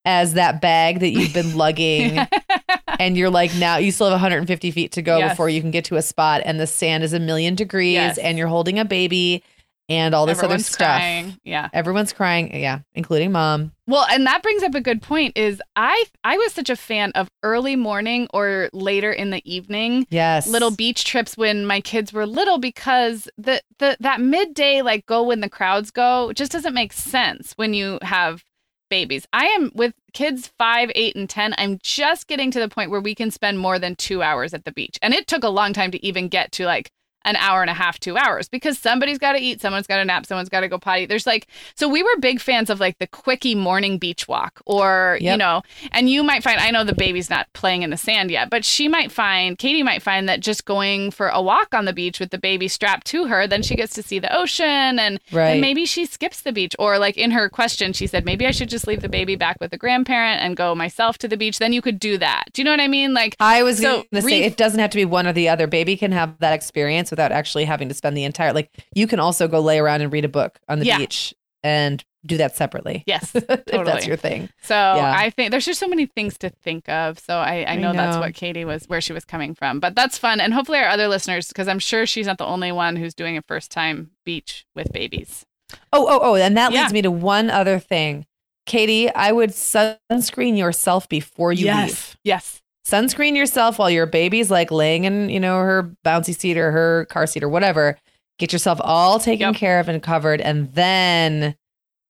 [0.07, 2.19] as that bag that you've been lugging
[2.99, 5.33] and you're like now you still have 150 feet to go Yes.
[5.33, 8.19] before you can get to a spot and the sand is a million degrees Yes.
[8.19, 9.43] and you're holding a baby
[9.89, 11.39] and all this Everyone's other stuff crying.
[11.45, 11.69] Yeah.
[11.73, 13.73] Everyone's crying, yeah, including mom.
[13.87, 17.13] Well, and that brings up a good point is I I was such a fan
[17.15, 20.47] of early morning or later in the evening Yes.
[20.47, 25.23] little beach trips when my kids were little because the the that midday like go
[25.23, 28.43] when the crowds go just doesn't make sense when you have
[28.91, 29.27] babies.
[29.33, 31.55] I am with kids five, eight, and 10.
[31.59, 34.65] I'm just getting to the point where we can spend more than two hours at
[34.65, 34.99] the beach.
[35.03, 36.91] And it took a long time to even get to like
[37.25, 40.05] an hour and a half, two hours because somebody's got to eat, someone's got to
[40.05, 41.07] nap, someone's got to go potty.
[41.07, 45.19] There's like, so we were big fans of like the quickie morning beach walk or,
[45.21, 48.31] you know, and you might find, I know the baby's not playing in the sand
[48.31, 51.85] yet, but she might find, Katie might find that just going for a walk on
[51.85, 54.99] the beach with the baby strapped to her, then she gets to see the ocean
[54.99, 55.51] and, Right.
[55.53, 56.75] and maybe she skips the beach.
[56.79, 59.59] Or like in her question, she said, maybe I should just leave the baby back
[59.61, 61.59] with the grandparent and go myself to the beach.
[61.59, 62.45] Then you could do that.
[62.53, 63.15] Do you know what I mean?
[63.15, 65.49] Like, I was So, going to say it doesn't have to be one or the
[65.49, 65.67] other.
[65.67, 69.21] Baby can have that experience without actually having to spend the entire like you can
[69.21, 70.99] also go lay around and read a book on the Yeah.
[70.99, 73.05] beach and do that separately.
[73.07, 74.49] yes, if that's your thing.
[74.63, 75.15] So Yeah.
[75.17, 77.19] I think there's just so many things to think of.
[77.19, 79.79] So I, I I know, that's what Katie was, where she was coming from.
[79.81, 80.41] But that's fun.
[80.41, 83.37] And hopefully our other listeners, because I'm sure she's not the only one who's doing
[83.37, 85.45] a first time beach with babies.
[85.93, 86.83] Oh, oh, oh, and that Yeah.
[86.83, 88.27] leads me to one other thing.
[88.67, 92.17] Katie, I would sunscreen yourself before you leave.
[92.25, 92.63] Yes.
[92.87, 97.07] Sunscreen yourself while your baby's like laying in, you know, her bouncy seat or her
[97.07, 97.97] car seat or whatever.
[98.39, 99.57] Get yourself all taken Yep.
[99.57, 101.57] care of and covered and then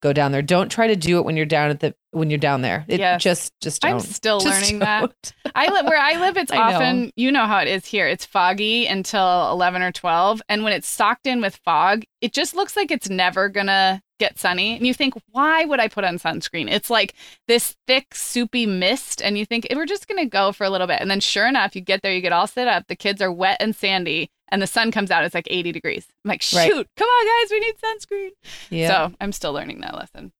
[0.02, 0.42] go down there.
[0.42, 2.84] Don't try to do it when you're down at the when you're down there.
[2.88, 3.22] It Yes.
[3.22, 3.92] just just don't.
[3.94, 5.00] I'm still Just learning that.
[5.00, 5.32] don't.
[5.54, 6.36] I live where I live.
[6.36, 6.62] It's I know.
[6.76, 8.06] often you know how it is here.
[8.08, 12.54] It's foggy until eleven or twelve, and when it's socked in with fog, it just
[12.54, 14.76] looks like it's never gonna get sunny.
[14.76, 16.70] And you think, why would I put on sunscreen?
[16.70, 17.14] It's like
[17.48, 21.00] this thick, soupy mist, and you think we're just gonna go for a little bit,
[21.00, 22.84] and then sure enough, you get there, you get all set up.
[22.86, 25.24] The kids are wet and sandy, and the sun comes out.
[25.24, 26.06] It's like eighty degrees.
[26.24, 26.86] I'm like, shoot, Right.
[26.96, 28.30] come on, guys, we need sunscreen.
[28.70, 29.08] Yeah.
[29.08, 30.32] So I'm still learning that lesson.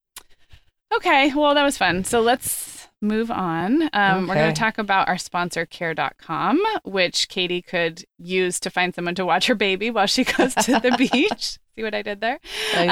[0.93, 2.03] Okay, well, that was fun.
[2.03, 3.89] So let's move on.
[3.93, 8.95] Um, We're going to talk about our sponsor, care.com, which Katie could use to find
[8.95, 11.57] someone to watch her baby while she goes to the beach.
[11.75, 12.39] See what I did there?
[12.75, 12.87] I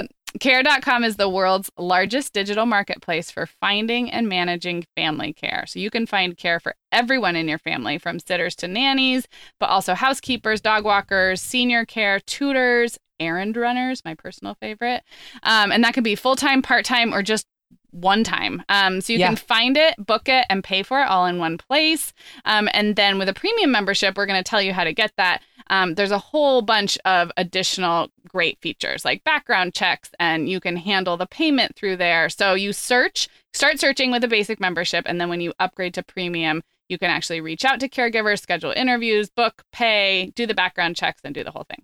[0.00, 0.06] Um,
[0.40, 5.64] care.com is the world's largest digital marketplace for finding and managing family care.
[5.66, 9.26] So you can find care for everyone in your family, from sitters to nannies,
[9.58, 15.02] but also housekeepers, dog walkers, senior care, tutors, errand runners, my personal favorite.
[15.42, 17.46] Um, and that can be full time, part time, or just
[17.92, 18.62] one time.
[18.68, 19.28] Um, so you Yeah.
[19.28, 22.12] can find it, book it, and pay for it all in one place.
[22.44, 25.12] Um, and then with a premium membership, we're going to tell you how to get
[25.16, 25.40] that.
[25.68, 30.76] Um, there's a whole bunch of additional great features like background checks, and you can
[30.76, 32.28] handle the payment through there.
[32.28, 36.02] So you search, start searching with a basic membership, and then when you upgrade to
[36.02, 40.96] premium, you can actually reach out to caregivers, schedule interviews, book, pay, do the background
[40.96, 41.82] checks, and do the whole thing.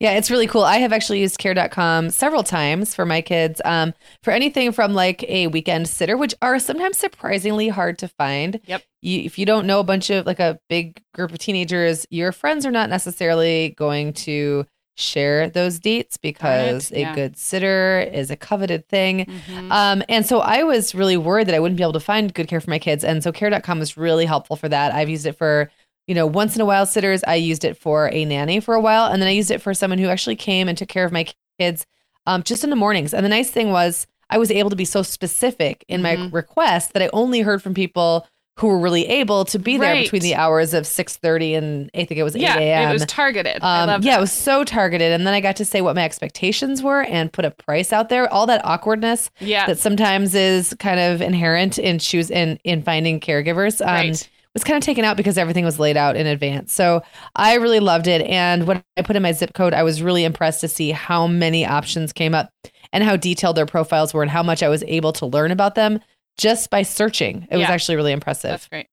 [0.00, 0.64] Yeah, it's really cool.
[0.64, 5.22] I have actually used care.com several times for my kids um, for anything from like
[5.28, 8.60] a weekend sitter, which are sometimes surprisingly hard to find.
[8.66, 8.82] Yep.
[9.02, 12.32] You, if you don't know a bunch of like a big group of teenagers, your
[12.32, 17.12] friends are not necessarily going to share those dates because Right, yeah.
[17.12, 19.26] a good sitter is a coveted thing.
[19.48, 19.70] Mhm.
[19.72, 22.46] Um, and so I was really worried that I wouldn't be able to find good
[22.46, 23.02] care for my kids.
[23.04, 24.92] And so care.com was really helpful for that.
[24.94, 25.70] I've used it for,
[26.06, 27.22] you know, once in a while sitters.
[27.26, 29.06] I used it for a nanny for a while.
[29.10, 31.26] And then I used it for someone who actually came and took care of my
[31.58, 31.86] kids
[32.26, 33.14] um, just in the mornings.
[33.14, 36.32] And the nice thing was I was able to be so specific in my Mhm.
[36.32, 38.26] request that I only heard from people
[38.58, 40.04] who were really able to be there Right.
[40.04, 42.62] between the hours of 6.30 and I think it was 8 a.m.
[42.62, 43.58] yeah, it was targeted.
[43.62, 45.10] I Um, love yeah, it was so targeted.
[45.12, 48.10] And then I got to say what my expectations were and put a price out
[48.10, 48.32] there.
[48.32, 49.66] All that awkwardness yeah.
[49.66, 54.28] that sometimes is kind of inherent in choose in in finding caregivers um, Right.
[54.54, 56.72] Was kind of taken out because everything was laid out in advance.
[56.72, 57.02] So
[57.34, 58.22] I really loved it.
[58.22, 61.26] And when I put in my zip code, I was really impressed to see how
[61.26, 62.52] many options came up
[62.92, 65.74] and how detailed their profiles were and how much I was able to learn about
[65.74, 66.00] them
[66.38, 67.46] just by searching.
[67.50, 68.50] It was actually really impressive.
[68.50, 68.88] That's great.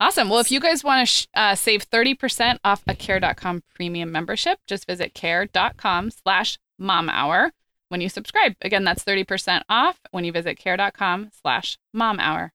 [0.00, 0.28] Awesome.
[0.28, 4.60] Well, if you guys want to sh- uh, save 30% off a care.com premium membership,
[4.66, 7.52] just visit care.com slash mom hour
[7.88, 8.54] when you subscribe.
[8.62, 12.52] Again, that's 30% off when you visit care.com slash mom hour.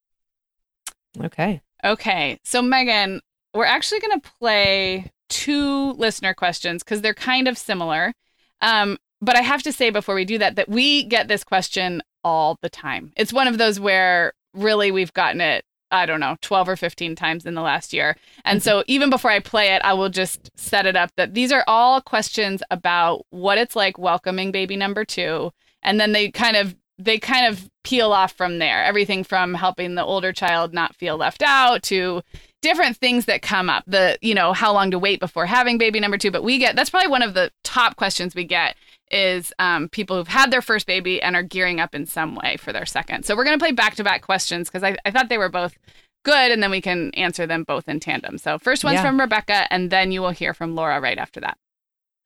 [1.21, 1.61] Okay.
[1.83, 2.39] Okay.
[2.43, 3.21] So, Megan,
[3.53, 8.13] we're actually going to play two listener questions because they're kind of similar.
[8.61, 12.01] Um, but I have to say before we do that, that we get this question
[12.23, 13.11] all the time.
[13.17, 17.15] It's one of those where really we've gotten it, I don't know, 12 or 15
[17.15, 18.15] times in the last year.
[18.45, 21.51] And so even before I play it, I will just set it up that these
[21.51, 25.51] are all questions about what it's like welcoming baby number two.
[25.81, 28.83] And then they kind of they kind of peel off from there.
[28.83, 32.21] Everything from helping the older child not feel left out to
[32.61, 33.83] different things that come up.
[33.87, 36.31] The, you know, how long to wait before having baby number two.
[36.31, 38.75] But we get that's probably one of the top questions we get
[39.11, 42.57] is um, people who've had their first baby and are gearing up in some way
[42.57, 43.25] for their second.
[43.25, 45.49] So we're going to play back to back questions because I, I thought they were
[45.49, 45.77] both
[46.23, 48.37] good and then we can answer them both in tandem.
[48.37, 49.03] So first one's Yeah.
[49.03, 51.57] from Rebecca and then you will hear from Laura right after that.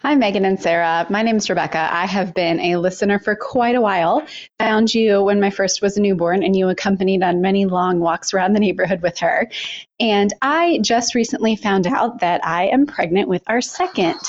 [0.01, 1.07] Hi, Megan and Sarah.
[1.09, 1.89] My name is Rebecca.
[1.91, 4.23] I have been a listener for quite a while.
[4.59, 8.31] Found you when my first was a newborn, and you accompanied on many long walks
[8.31, 9.49] around the neighborhood with her.
[9.99, 14.19] And I just recently found out that I am pregnant with our second.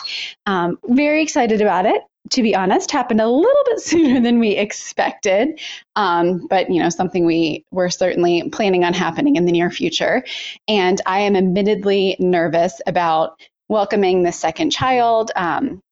[0.46, 2.00] Um, very excited about it.
[2.30, 5.60] To be honest, happened a little bit sooner than we expected,
[5.96, 10.24] um, but you know something we were certainly planning on happening in the near future.
[10.66, 15.30] And I am admittedly nervous about welcoming the second child.
[15.36, 15.82] Um,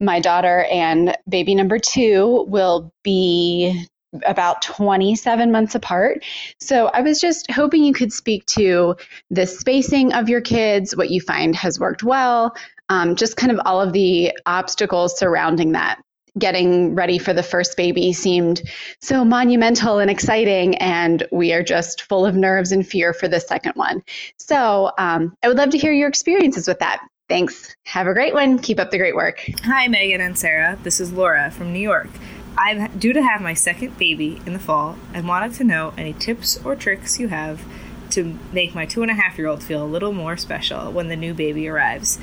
[0.00, 3.86] my daughter and baby number two will be
[4.24, 6.24] about 27 months apart.
[6.60, 8.96] So I was just hoping you could speak to
[9.30, 12.54] the spacing of your kids, what you find has worked well,
[12.88, 16.00] um, just kind of all of the obstacles surrounding that.
[16.38, 18.60] Getting ready for the first baby seemed
[19.00, 23.40] so monumental and exciting, and we are just full of nerves and fear for the
[23.40, 24.02] second one.
[24.38, 27.00] So, um, I would love to hear your experiences with that.
[27.28, 27.74] Thanks.
[27.84, 28.58] Have a great one.
[28.58, 29.44] Keep up the great work.
[29.64, 30.78] Hi, Megan and Sarah.
[30.84, 32.08] This is Laura from New York.
[32.56, 36.12] I'm due to have my second baby in the fall and wanted to know any
[36.12, 37.62] tips or tricks you have
[38.10, 41.08] to make my two and a half year old feel a little more special when
[41.08, 42.18] the new baby arrives.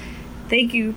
[0.49, 0.95] Thank you.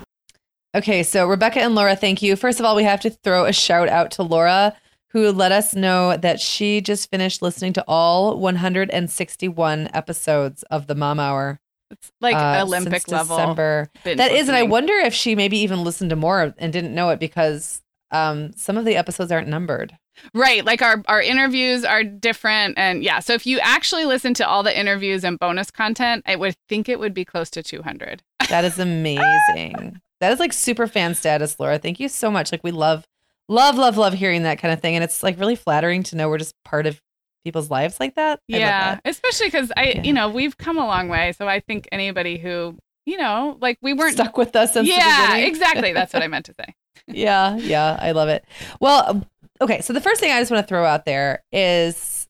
[0.75, 2.37] Okay, so Rebecca and Laura, thank you.
[2.37, 4.77] First of all, we have to throw a shout out to Laura,
[5.09, 10.95] who let us know that she just finished listening to all 161 episodes of the
[10.95, 11.59] Mom Hour.
[11.91, 13.37] It's like uh, Olympic level.
[13.37, 13.91] December.
[14.05, 16.95] binge That is, and I wonder if she maybe even listened to more and didn't
[16.95, 19.97] know it because um, some of the episodes aren't numbered.
[20.35, 20.65] Right.
[20.65, 22.79] Like our, our interviews are different.
[22.79, 26.37] And yeah, so if you actually listen to all the interviews and bonus content, I
[26.37, 28.23] would think it would be close to 200.
[28.49, 30.01] That is amazing.
[30.21, 31.79] that is like super fan status, Laura.
[31.79, 32.51] Thank you so much.
[32.53, 33.07] Like we love,
[33.49, 36.29] love, love, love hearing that kind of thing, and it's like really flattering to know
[36.29, 37.01] we're just part of
[37.47, 38.41] people's lives like that.
[38.49, 38.97] Yeah.
[38.97, 39.03] that.
[39.05, 40.03] Especially because I, Yeah.
[40.03, 41.33] you know, we've come a long way.
[41.33, 44.15] So I think anybody who, you know, like we weren't.
[44.15, 45.93] stuck with us since yeah, exactly.
[45.93, 46.75] That's what I meant to say.
[47.07, 48.45] yeah, yeah, I love it.
[48.81, 49.27] Well, um,
[49.61, 52.27] okay, so the first thing I just want to throw out there is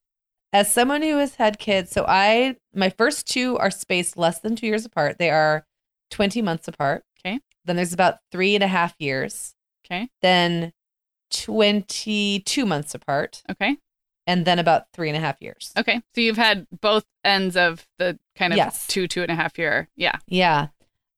[0.53, 4.55] as someone who has had kids, so I my first two are spaced less than
[4.55, 5.17] two years apart.
[5.17, 5.65] They are
[6.11, 7.03] 20 months apart.
[7.25, 7.39] Okay.
[7.65, 9.55] Then there's about three and a half years.
[9.85, 10.09] Okay.
[10.21, 10.73] Then
[11.31, 13.41] 22 months apart.
[13.49, 13.77] Okay.
[14.27, 15.71] And then about three and a half years.
[15.77, 16.01] Okay.
[16.13, 18.85] So you've had both ends of the kind of Yes.
[18.85, 19.87] two, two and a half year.
[19.95, 20.17] Yeah.
[20.27, 20.67] Yeah.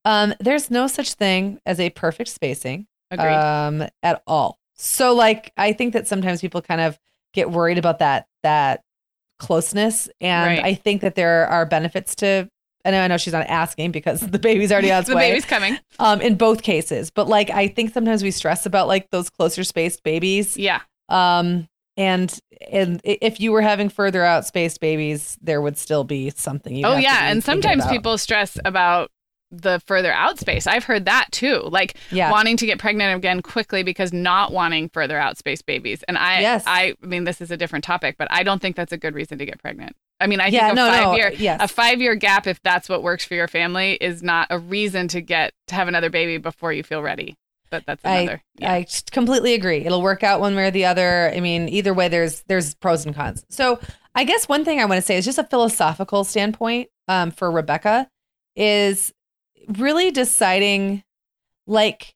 [0.04, 2.86] Um, there's no such thing as a perfect spacing.
[3.12, 3.34] Agreed.
[3.34, 6.96] um at all so like i think that sometimes people kind of
[7.34, 8.82] get worried about that that
[9.40, 10.64] closeness and Right.
[10.64, 12.48] i think that there are benefits to
[12.84, 15.44] and i know she's not asking because the baby's already on its the way baby's
[15.44, 15.78] coming.
[15.98, 19.64] um in both cases but like i think sometimes we stress about like those closer
[19.64, 20.80] spaced babies Yeah.
[21.08, 21.66] um
[21.96, 22.38] and
[22.70, 26.86] and if you were having further out spaced babies there would still be something you
[26.86, 29.10] Oh yeah, and sometimes people stress about
[29.52, 30.66] the further out space.
[30.66, 31.62] I've heard that too.
[31.70, 36.04] Like yeah wanting to get pregnant again quickly because not wanting further out space babies.
[36.04, 36.64] And I Yes.
[36.66, 39.38] I mean this is a different topic, but I don't think that's a good reason
[39.38, 39.96] to get pregnant.
[40.20, 42.46] I mean, I yeah think a no five no year yes a five year gap
[42.46, 45.88] if that's what works for your family is not a reason to get to have
[45.88, 47.36] another baby before you feel ready.
[47.70, 48.42] But that's another.
[48.58, 48.72] yeah.
[48.72, 49.84] I completely agree.
[49.86, 51.30] It'll work out one way or the other.
[51.34, 53.44] I mean, either way, there's there's pros and cons.
[53.48, 53.78] So
[54.14, 57.50] I guess one thing I want to say is just a philosophical standpoint um, for
[57.50, 58.08] Rebecca
[58.56, 59.12] is
[59.78, 61.04] really deciding
[61.66, 62.14] like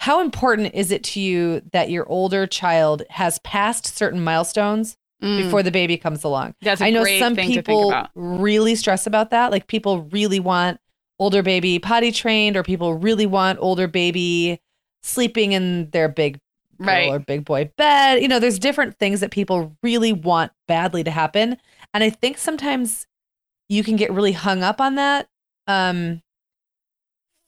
[0.00, 5.44] how important is it to you that your older child has passed certain milestones Mm,
[5.44, 6.54] before the baby comes along.
[6.60, 9.50] that's I know some thing to think people really stress about that.
[9.50, 10.78] Like people really want
[11.18, 14.60] older baby potty trained, or people really want older baby
[15.02, 16.38] sleeping in their big
[16.78, 17.08] Right.
[17.08, 18.20] or big boy bed.
[18.20, 21.56] You know, there's different things that people really want badly to happen,
[21.94, 23.06] and I think sometimes
[23.70, 25.26] you can get really hung up on that
[25.66, 26.20] um,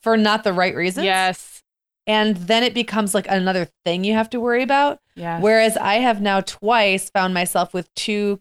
[0.02, 1.04] for not the right reasons.
[1.04, 1.62] Yes.
[2.06, 4.98] and then it becomes like another thing you have to worry about.
[5.14, 5.42] Yes.
[5.42, 8.40] Whereas I have now twice found myself with two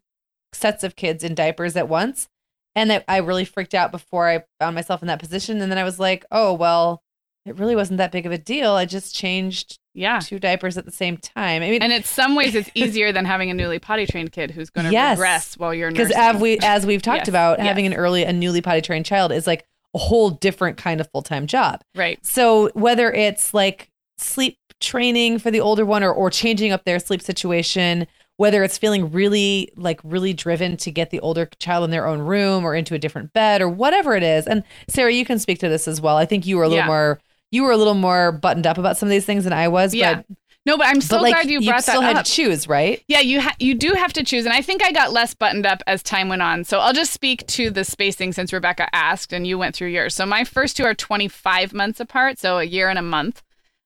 [0.53, 2.29] sets of kids in diapers at once.
[2.75, 5.61] And that I really freaked out before I found myself in that position.
[5.61, 7.01] And then I was like, oh, well,
[7.47, 8.71] it really wasn't that big of a deal.
[8.73, 10.19] I just changed yeah.
[10.19, 11.63] two diapers at the same time.
[11.63, 14.51] I mean, And in some ways, it's easier than having a newly potty trained kid
[14.51, 15.17] who's going to Yes.
[15.17, 17.67] regress while you're because as we as we've talked Yes, about, yes.
[17.67, 21.09] having an early a newly potty trained child is like a whole different kind of
[21.11, 21.81] full time job.
[21.95, 22.23] right.
[22.25, 26.99] So whether it's like sleep training for the older one or, or changing up their
[26.99, 28.05] sleep situation,
[28.35, 32.19] whether it's feeling really like really driven to get the older child in their own
[32.19, 34.45] room or into a different bed or whatever it is.
[34.45, 36.17] And Sarah, you can speak to this as well.
[36.17, 36.87] I think you were a little Yeah.
[36.87, 37.19] more
[37.57, 39.93] you were a little more buttoned up about some of these things than I was.
[39.93, 40.15] Yeah.
[40.15, 40.25] But,
[40.65, 42.25] No, but I'm so but like glad you brought still that had up.
[42.25, 43.01] to choose, right?
[43.07, 45.65] Yeah, you ha- you do have to choose, and I think I got less buttoned
[45.65, 46.63] up as time went on.
[46.65, 50.13] So I'll just speak to the spacing since Rebecca asked, and you went through yours.
[50.15, 53.43] So my first two are 25 months apart, so a year and a month.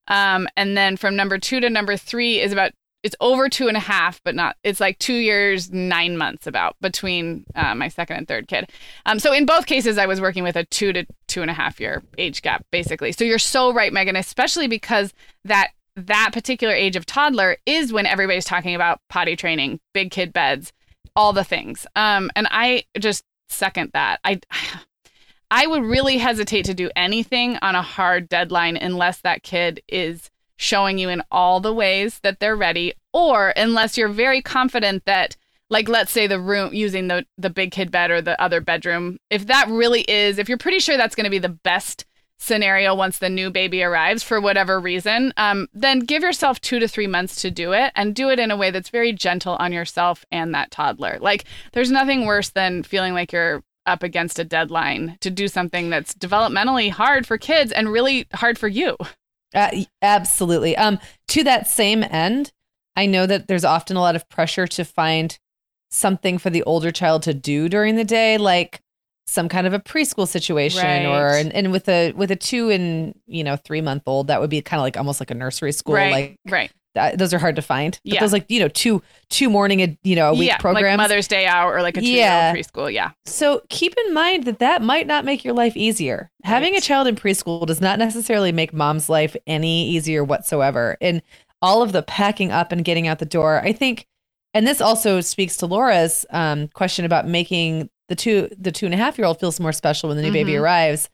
[0.07, 2.71] Um, and then from number two to number three is about
[3.03, 4.55] it's over two and a half, but not.
[4.63, 8.69] It's like two years nine months about between uh, my second and third kid.
[9.05, 11.53] Um, so in both cases, I was working with a two to two and a
[11.53, 13.11] half year age gap, basically.
[13.11, 15.13] So you're so right, Megan, especially because
[15.45, 20.31] that that particular age of toddler is when everybody's talking about potty training, big kid
[20.31, 20.71] beds,
[21.15, 21.85] all the things.
[21.95, 24.19] Um, and I just second that.
[24.23, 24.39] I
[25.53, 30.30] I would really hesitate to do anything on a hard deadline unless that kid is
[30.61, 35.35] showing you in all the ways that they're ready or unless you're very confident that
[35.71, 39.17] like let's say the room using the the big kid bed or the other bedroom
[39.31, 42.05] if that really is if you're pretty sure that's going to be the best
[42.37, 46.87] scenario once the new baby arrives for whatever reason um, then give yourself two to
[46.87, 49.71] three months to do it and do it in a way that's very gentle on
[49.71, 51.19] yourself and that toddler.
[51.21, 55.91] Like there's nothing worse than feeling like you're up against a deadline to do something
[55.91, 58.97] that's developmentally hard for kids and really hard for you
[59.53, 59.69] Uh,
[60.01, 60.75] absolutely.
[60.77, 60.99] Um,
[61.29, 62.51] to that same end,
[62.95, 65.37] I know that there's often a lot of pressure to find
[65.89, 68.79] something for the older child to do during the day, like
[69.27, 71.05] some kind of a preschool situation, Right.
[71.05, 74.41] or and, and with a with a two and you know three month old, that
[74.41, 75.95] would be kind of like almost like a nursery school.
[75.95, 77.99] right Like right that, those are hard to find.
[78.03, 78.19] But Yeah.
[78.19, 80.97] those like you know two two morning a you know a week yeah programs.
[80.97, 82.53] like mother's day out or like a two-year-old Yeah.
[82.53, 86.29] preschool yeah So keep in mind that that might not make your life easier.
[86.43, 90.97] Having a child in preschool does not necessarily make mom's life any easier whatsoever.
[91.01, 91.21] And
[91.61, 94.07] all of the packing up and getting out the door, I think,
[94.53, 98.93] and this also speaks to Laura's um, question about making the two the two and
[98.93, 100.61] a half year old feels more special when the new baby Mhm.
[100.61, 101.09] arrives.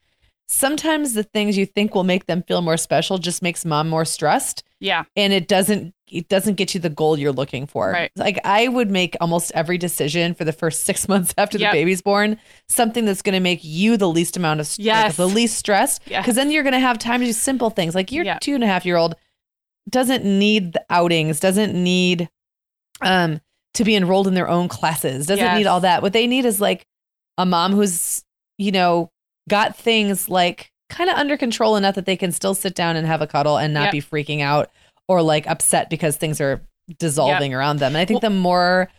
[0.50, 4.06] Sometimes the things you think will make them feel more special just makes mom more
[4.06, 7.92] stressed yeah and it doesn't it doesn't get you the goal you're looking for.
[7.92, 8.12] Right.
[8.16, 11.72] Like I would make almost every decision for the first six months after Yep.
[11.74, 12.40] the baby's born
[12.70, 16.02] something that's going to make you the least amount of like, the least stressed.
[16.06, 16.24] Yes.
[16.24, 17.94] Because then you're going to have time to do simple things.
[17.94, 18.38] Like your Yeah.
[18.40, 19.16] two and a half year old
[19.90, 22.30] doesn't need the outings, doesn't need
[23.02, 23.42] um
[23.74, 25.58] to be enrolled in their own classes, doesn't Yes.
[25.58, 26.02] need all that.
[26.02, 26.86] What they need is like
[27.38, 28.24] a mom who's
[28.58, 29.12] you know
[29.48, 33.06] got things like kind of under control enough that they can still sit down and
[33.08, 33.92] have a cuddle and not Yep.
[33.92, 34.70] be freaking out
[35.08, 36.62] or like upset because things are
[37.00, 37.90] dissolving around them.
[37.96, 38.90] And I think the more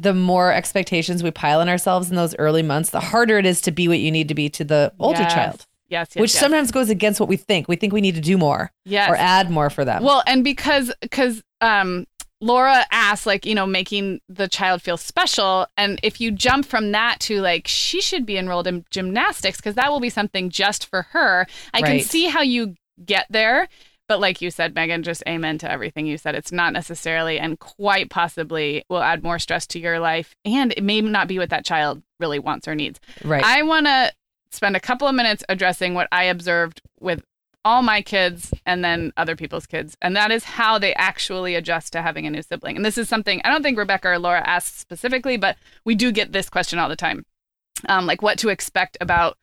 [0.00, 3.60] the more expectations we pile on ourselves in those early months, the harder it is
[3.60, 5.32] to be what you need to be to the older Yes.
[5.34, 6.40] child, yes yes which yes.
[6.40, 7.68] sometimes goes against what we think.
[7.68, 10.02] We think we need to do more yes or add more for them.
[10.02, 12.06] Well, and because because um
[12.44, 16.92] Laura asked like, you know, making the child feel special and if you jump from
[16.92, 20.86] that to like she should be enrolled in gymnastics because that will be something just
[20.86, 21.46] for her.
[21.72, 23.66] I can see how you get there,
[24.08, 26.34] but like you said Megan, just amen to everything you said.
[26.34, 30.84] It's not necessarily and quite possibly will add more stress to your life and it
[30.84, 33.00] may not be what that child really wants or needs.
[33.24, 33.42] right.
[33.42, 34.12] I want to
[34.50, 37.24] spend a couple of minutes addressing what I observed with
[37.64, 39.96] all my kids and then other people's kids.
[40.02, 42.76] And that is how they actually adjust to having a new sibling.
[42.76, 46.12] And this is something I don't think Rebecca or Laura asked specifically, but we do
[46.12, 47.24] get this question all the time.
[47.88, 49.38] Um, like what to expect about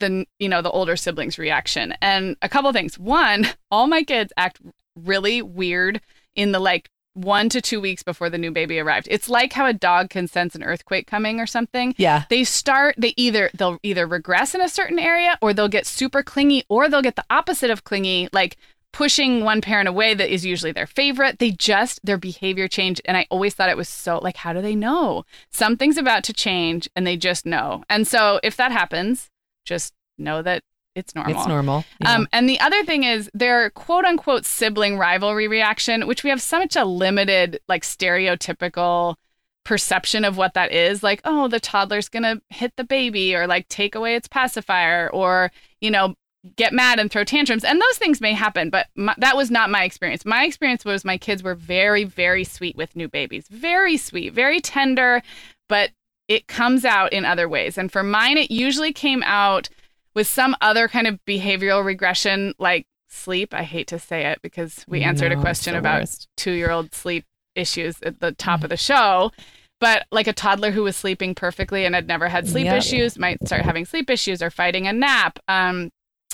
[0.00, 4.32] the you know the older siblings reaction and a couple things one all my kids
[4.36, 4.60] act
[4.94, 6.00] really weird
[6.34, 9.08] in the like one to two weeks before the new baby arrived.
[9.10, 11.94] It's like how a dog can sense an earthquake coming or something.
[11.96, 12.24] Yeah.
[12.28, 16.22] they start they either they'll either regress in a certain area or they'll get super
[16.22, 18.56] clingy or they'll get the opposite of clingy like
[18.92, 21.38] pushing one parent away that is usually their favorite.
[21.38, 24.60] They just their behavior changed and i always thought it was so like how do
[24.60, 25.24] they know?
[25.50, 27.82] Something's about to change and they just know.
[27.88, 29.30] And so if that happens
[29.64, 30.62] just know that
[30.96, 31.84] it's normal It's normal.
[32.00, 32.14] yeah.
[32.14, 36.42] um, and the other thing is their quote unquote sibling rivalry reaction, which we have
[36.42, 39.16] such a limited, like stereotypical
[39.64, 41.02] perception of what that is.
[41.02, 45.50] Like, oh, the toddler's gonna hit the baby or like take away its pacifier or,
[45.80, 46.14] you know,
[46.54, 47.64] get mad and throw tantrums.
[47.64, 50.24] And those things may happen, but my, that was not my experience.
[50.24, 53.48] My experience was my kids were very, very sweet with new babies.
[53.48, 55.22] Very sweet, very tender,
[55.68, 55.90] but
[56.28, 57.76] it comes out in other ways.
[57.76, 59.68] And for mine, it usually came out
[60.16, 63.54] with some other kind of behavioral regression like sleep.
[63.54, 66.92] I hate to say it because we answered No, a question about two year old
[66.92, 69.30] sleep issues at the top of the show.
[69.78, 72.78] But like a toddler who was sleeping perfectly and had never had sleep Yep.
[72.78, 75.38] issues might start having sleep issues or fighting a nap.
[75.48, 75.90] Um,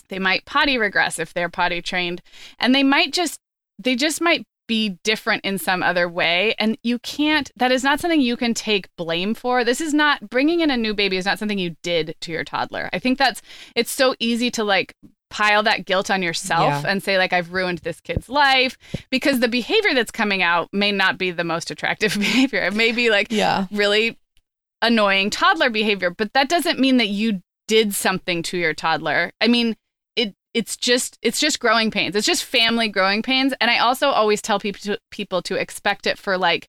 [0.08, 2.22] they might potty regress if they're potty trained,
[2.60, 3.40] and they might just
[3.80, 6.54] they just might be different in some other way.
[6.58, 7.50] And you can't.
[7.56, 9.64] That is not something you can take blame for.
[9.64, 12.42] This is not bringing in a new baby is not something you did to your
[12.42, 12.88] toddler.
[12.90, 13.42] I think that's
[13.76, 14.94] it's so easy to like
[15.28, 16.90] pile that guilt on yourself Yeah.
[16.90, 18.78] and say like I've ruined this kid's life
[19.10, 22.62] because the behavior that's coming out may not be the most attractive behavior.
[22.62, 23.66] It may be like yeah.
[23.70, 24.18] really
[24.80, 29.32] annoying toddler behavior, but that doesn't mean that you did something to your toddler.
[29.38, 29.76] I mean,
[30.54, 32.14] it's just it's just growing pains.
[32.14, 33.54] It's just family growing pains.
[33.60, 36.68] And I also always tell people to, people to expect it for like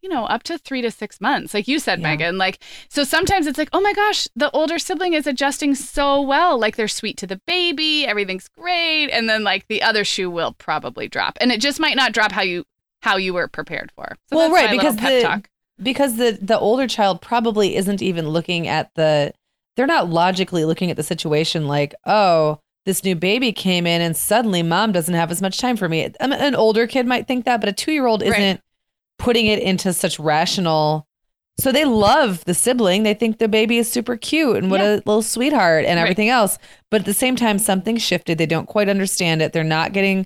[0.00, 2.10] you know, up to three to six months, like you said, Yeah.
[2.10, 2.38] Megan.
[2.38, 6.56] Like, so sometimes it's like, oh my gosh, the older sibling is adjusting so well.
[6.56, 10.52] Like, they're sweet to the baby, everything's great, and then like the other shoe will
[10.52, 12.64] probably drop, and it just might not drop how you
[13.02, 14.16] how you were prepared for.
[14.30, 15.48] So Well, right, because the- talk.
[15.82, 19.32] because the the older child probably isn't even looking at the
[19.74, 24.16] they're not logically looking at the situation like oh this new baby came in and
[24.16, 26.08] suddenly mom doesn't have as much time for me.
[26.20, 28.60] An older kid might think that but a two-year-old isn't
[29.18, 31.06] putting it into such rational
[31.60, 33.02] so they love the sibling.
[33.02, 34.90] They think the baby is super cute and what Yeah.
[34.90, 36.02] a little sweetheart and Right.
[36.04, 36.56] everything else.
[36.88, 38.38] But at the same time something shifted.
[38.38, 39.52] They don't quite understand it.
[39.52, 40.24] They're not getting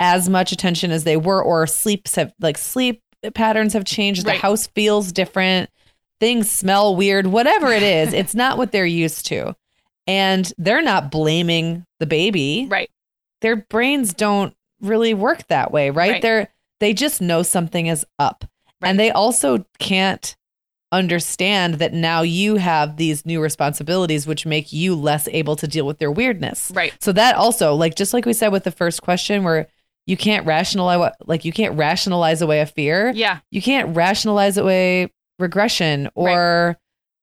[0.00, 3.00] as much attention as they were or sleeps have like sleep
[3.34, 4.26] patterns have changed.
[4.26, 4.34] Right.
[4.34, 5.70] the house feels different.
[6.18, 7.28] Things smell weird.
[7.28, 9.54] Whatever it is it's not what they're used to
[10.06, 12.90] and they're not blaming the baby Right.
[13.40, 16.22] their brains don't really work that way right, Right.
[16.22, 16.48] they're
[16.80, 18.44] they just know something is up
[18.80, 18.90] Right.
[18.90, 20.34] and they also can't
[20.90, 25.86] understand that now you have these new responsibilities which make you less able to deal
[25.86, 26.92] with their weirdness Right.
[27.00, 29.68] so that also, like just like we said with the first question, where
[30.06, 33.12] you can't rationalize, like you can't rationalize away a fear.
[33.14, 33.38] Yeah.
[33.52, 36.76] You can't rationalize away regression or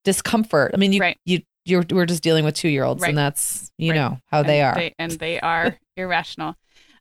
[0.05, 0.71] discomfort.
[0.73, 1.17] I mean, you Right.
[1.25, 3.09] you you're we're just dealing with two year olds, Right.
[3.09, 3.97] and that's you Right.
[3.97, 4.91] know how they And are.
[4.99, 6.55] and they are irrational.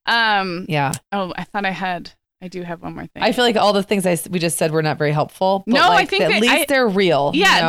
[0.07, 0.67] Um.
[0.69, 2.13] yeah, Oh, I thought I had.
[2.41, 3.21] I do have one more thing.
[3.25, 5.65] I feel like all the things I we just said were not very helpful.
[5.67, 7.33] But No, I think at they- least I- they're real.
[7.35, 7.69] you yeah, know?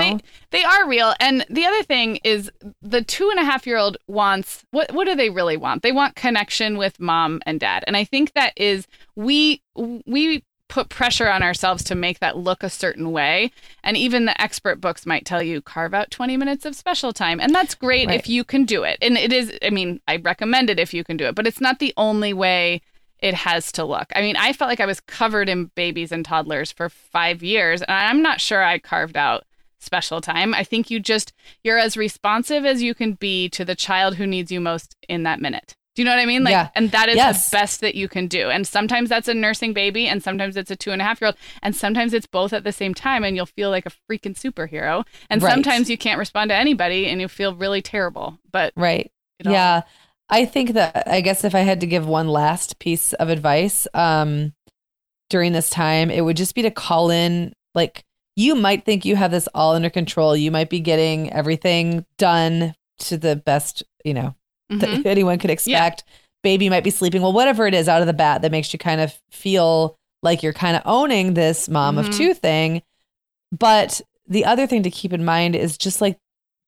[0.51, 1.11] they they are real.
[1.19, 4.91] And the other thing is, the two and a half year old wants what?
[4.93, 5.81] What do they really want?
[5.81, 7.83] They want connection with mom and dad.
[7.87, 12.63] And I think that is we we put pressure on ourselves to make that look
[12.63, 13.51] a certain way.
[13.83, 17.41] And even the expert books might tell you carve out 20 minutes of special time.
[17.41, 18.19] And that's great Right.
[18.19, 18.97] if you can do it.
[19.01, 21.59] And it is, I mean, I recommend it if you can do it, but it's
[21.59, 22.81] not the only way
[23.19, 24.07] it has to look.
[24.15, 27.81] I mean, I felt like I was covered in babies and toddlers for five years,
[27.81, 29.43] and I'm not sure I carved out
[29.79, 30.53] special time.
[30.53, 34.27] I think you just, you're as responsive as you can be to the child who
[34.27, 35.75] needs you most in that minute.
[35.99, 36.45] Do you know what I mean?
[36.45, 36.69] Like, Yeah.
[36.75, 37.49] and that is Yes.
[37.49, 38.49] the best that you can do.
[38.49, 41.25] And sometimes that's a nursing baby, and sometimes it's a two and a half year
[41.27, 44.33] old, and sometimes it's both at the same time, and you'll feel like a freaking
[44.33, 45.05] superhero.
[45.29, 45.51] And Right.
[45.51, 48.39] sometimes you can't respond to anybody, and you feel really terrible.
[48.49, 49.11] But Right.
[49.45, 49.81] all- Yeah.
[50.29, 53.85] I think that I guess if I had to give one last piece of advice
[53.93, 54.53] um
[55.29, 58.05] during this time, it would just be to call in like
[58.37, 60.33] you might think you have this all under control.
[60.37, 64.33] You might be getting everything done to the best, you know,
[64.71, 64.79] Mhm.
[64.79, 66.03] that anyone could expect.
[66.43, 67.21] Baby might be sleeping.
[67.21, 70.41] Well, whatever it is out of the bat that makes you kind of feel like
[70.43, 72.17] you're kind of owning this mom of Mhm.
[72.17, 72.81] two thing.
[73.57, 76.17] But the other thing to keep in mind is just like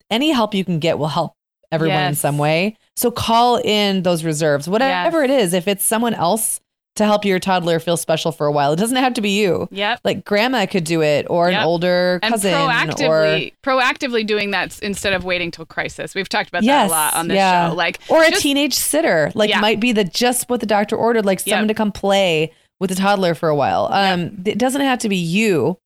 [0.10, 1.34] any help you can get will help
[1.72, 2.76] everyone in some way.
[2.97, 5.30] So call in those reserves, whatever Yes.
[5.30, 5.54] it is.
[5.54, 6.60] If it's someone else
[7.02, 9.68] to help your toddler feel special for a while, it doesn't have to be you.
[9.72, 9.99] Yep.
[10.04, 11.60] Like grandma could do it, or Yep.
[11.60, 16.16] an older and cousin, proactively proactively doing that instead of waiting till crisis.
[16.16, 17.70] We've talked about Yes, that a lot on this yeah.
[17.70, 17.76] show.
[17.76, 19.32] Like or or a teenage sitter.
[19.36, 19.60] Like Yeah.
[19.62, 21.68] might be the just what the doctor ordered, like someone Yep.
[21.70, 23.89] to come play with the toddler for a while.
[23.91, 25.78] Um, it doesn't have to be you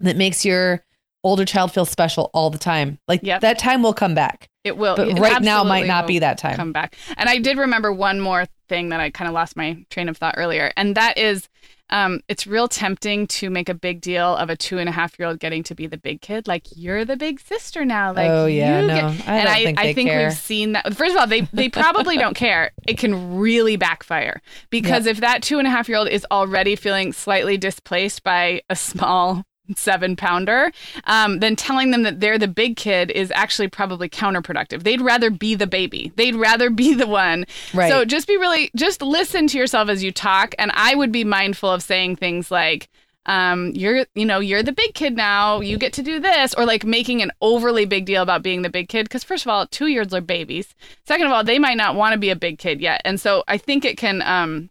[0.00, 0.82] that makes your
[1.26, 2.98] older child feels special all the time.
[3.08, 3.40] Like Yep.
[3.42, 4.96] that time will come back, It will.
[4.96, 6.56] but it right now might not be that time.
[6.56, 6.96] Come back.
[7.16, 10.16] And I did remember one more thing that I kind of lost my train of
[10.16, 11.48] thought earlier, and that is,
[11.90, 15.16] um, it's real tempting to make a big deal of a two and a half
[15.20, 16.48] year old getting to be the big kid.
[16.48, 18.12] Like you're the big sister now.
[18.12, 20.24] Like oh yeah, you no, get- I and I, think I think care.
[20.28, 20.94] we've seen that.
[20.94, 22.72] First of all, they they probably don't care.
[22.88, 26.74] It can really backfire because if that two and a half year old is already
[26.74, 29.44] feeling slightly displaced by a small
[29.74, 30.70] seven pounder,
[31.04, 34.82] um, then telling them that they're the big kid is actually probably counterproductive.
[34.82, 36.12] They'd rather be the baby.
[36.16, 37.46] They'd rather be the one.
[37.74, 37.90] Right.
[37.90, 40.54] So just be really, just listen to yourself as you talk.
[40.58, 42.88] And I would be mindful of saying things like,
[43.26, 45.60] um, you're, you know, you're the big kid now.
[45.60, 48.70] You get to do this, or like making an overly big deal about being the
[48.70, 49.04] big kid.
[49.04, 50.74] Because first of all, two years are babies.
[51.04, 53.42] Second of all, they might not want to be a big kid yet, and so
[53.48, 54.70] I think it can um,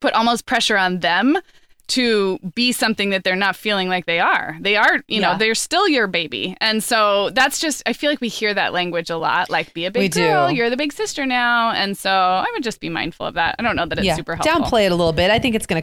[0.00, 1.38] put almost pressure on them
[1.90, 4.56] to be something that they're not feeling like they are.
[4.60, 5.36] They are, you know, Yeah.
[5.38, 6.56] they're still your baby.
[6.60, 9.84] And so that's just I feel like we hear that language a lot, like be
[9.86, 10.54] a big We girl, do.
[10.54, 11.70] you're the big sister now.
[11.72, 13.56] And so I would just be mindful of that.
[13.58, 14.62] I don't know that it's super helpful.
[14.64, 15.30] Downplay it a little bit.
[15.30, 15.82] I think it's gonna.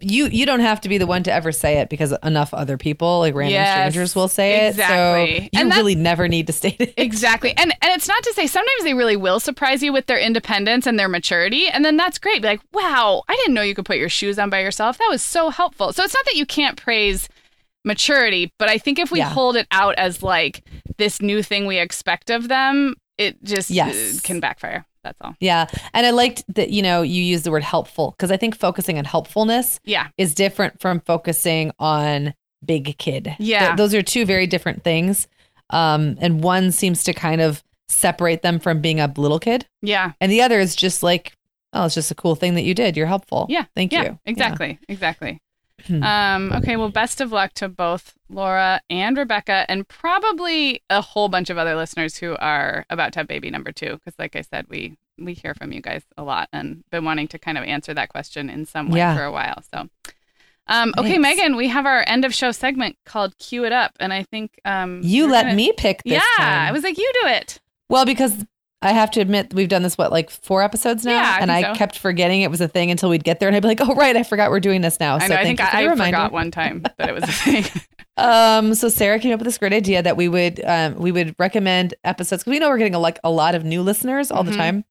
[0.00, 2.76] You you don't have to be the one to ever say it because enough other
[2.76, 5.36] people, like random Yes, strangers, will say exactly.
[5.36, 5.42] it.
[5.42, 6.94] So you And really never need to state it.
[6.96, 7.50] Exactly.
[7.56, 10.86] And and it's not to say sometimes they really will surprise you with their independence
[10.86, 11.68] and their maturity.
[11.68, 12.42] And then that's great.
[12.42, 14.98] Be like, wow, I didn't know you could put your shoes on by yourself.
[14.98, 15.92] That was so helpful.
[15.92, 17.28] So it's not that you can't praise
[17.84, 19.28] maturity, but I think if we Yeah.
[19.30, 20.62] hold it out as like
[20.96, 23.94] this new thing we expect of them, it just Yes.
[23.94, 24.84] uh, can backfire.
[25.02, 25.34] That's all.
[25.38, 25.66] Yeah.
[25.92, 28.96] And I liked that, you know, you use the word helpful because I think focusing
[28.96, 30.08] on helpfulness Yeah.
[30.16, 32.32] is different from focusing on
[32.64, 33.36] big kid.
[33.38, 33.66] Yeah.
[33.66, 35.28] Th- those are two very different things.
[35.68, 39.66] Um, and one seems to kind of separate them from being a little kid.
[39.82, 40.12] Yeah.
[40.22, 41.32] And the other is just like,
[41.74, 42.96] oh, it's just a cool thing that you did.
[42.96, 43.46] You're helpful.
[43.48, 43.64] Yeah.
[43.74, 44.18] Thank yeah, you.
[44.24, 44.78] Exactly.
[44.88, 45.40] Exactly.
[45.86, 46.02] Hmm.
[46.02, 46.76] Um, okay.
[46.76, 51.58] Well, best of luck to both Laura and Rebecca, and probably a whole bunch of
[51.58, 53.94] other listeners who are about to have baby number two.
[53.94, 57.28] Because, like I said, we we hear from you guys a lot, and been wanting
[57.28, 59.14] to kind of answer that question in some way Yeah.
[59.16, 59.62] for a while.
[59.74, 59.88] So.
[60.66, 61.22] Um, okay, Thanks.
[61.22, 64.58] Megan, we have our end of show segment called "Cue It Up," and I think
[64.64, 66.68] um, You let gonna- me pick this Yeah, time.
[66.68, 67.60] I was like, you do it.
[67.90, 68.46] Well, because
[68.84, 71.12] I have to admit, we've done this, what, like four episodes now?
[71.12, 71.74] Yeah, I and I so.
[71.74, 73.48] kept forgetting it was a thing until we'd get there.
[73.48, 75.16] And I'd be like, oh, right, I forgot we're doing this now.
[75.16, 75.40] I so know.
[75.40, 77.64] I think I, I forgot one time that it was a thing.
[78.16, 81.34] Um, so Sarah came up with this great idea that we would um, we would
[81.36, 84.44] recommend episodes because we know we're getting a, like a lot of new listeners all
[84.44, 84.50] Mhm.
[84.50, 84.84] the time.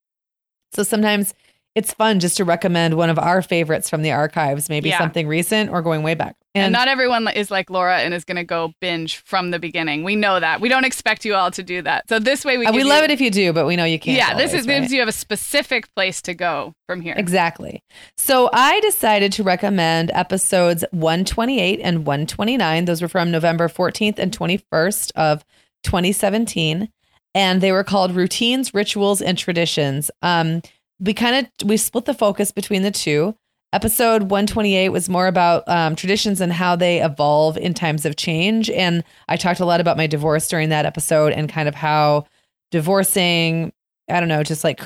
[0.74, 1.34] So sometimes
[1.76, 5.00] it's fun just to recommend one of our favorites from the archives, maybe Yeah.
[5.00, 6.36] something recent or going way back.
[6.56, 9.58] And, And, not everyone is like Laura and is going to go binge from the
[9.58, 10.04] beginning.
[10.04, 10.62] We know that.
[10.62, 12.08] We don't expect you all to do that.
[12.08, 13.86] So this way we uh, we you- love it if you do, but we know
[13.86, 14.16] you can't.
[14.18, 14.82] Yeah, this always, is right?
[14.82, 17.16] gives you have a specific place to go from here.
[17.18, 17.82] Exactly.
[18.18, 22.86] So I decided to recommend episodes 128 and 129.
[22.86, 25.44] Those were from November 14th and 21st of
[25.84, 26.90] 2017.
[27.36, 30.12] And they were called Routines, Rituals, and Traditions.
[30.22, 30.62] Um,
[31.04, 33.36] we kind of we split the focus between the two.
[33.74, 38.70] Episode 128 was more about um, traditions and how they evolve in times of change.
[38.70, 42.26] And I talked a lot about my divorce during that episode and kind of how
[42.70, 43.74] divorcing,
[44.08, 44.80] I don't know, just like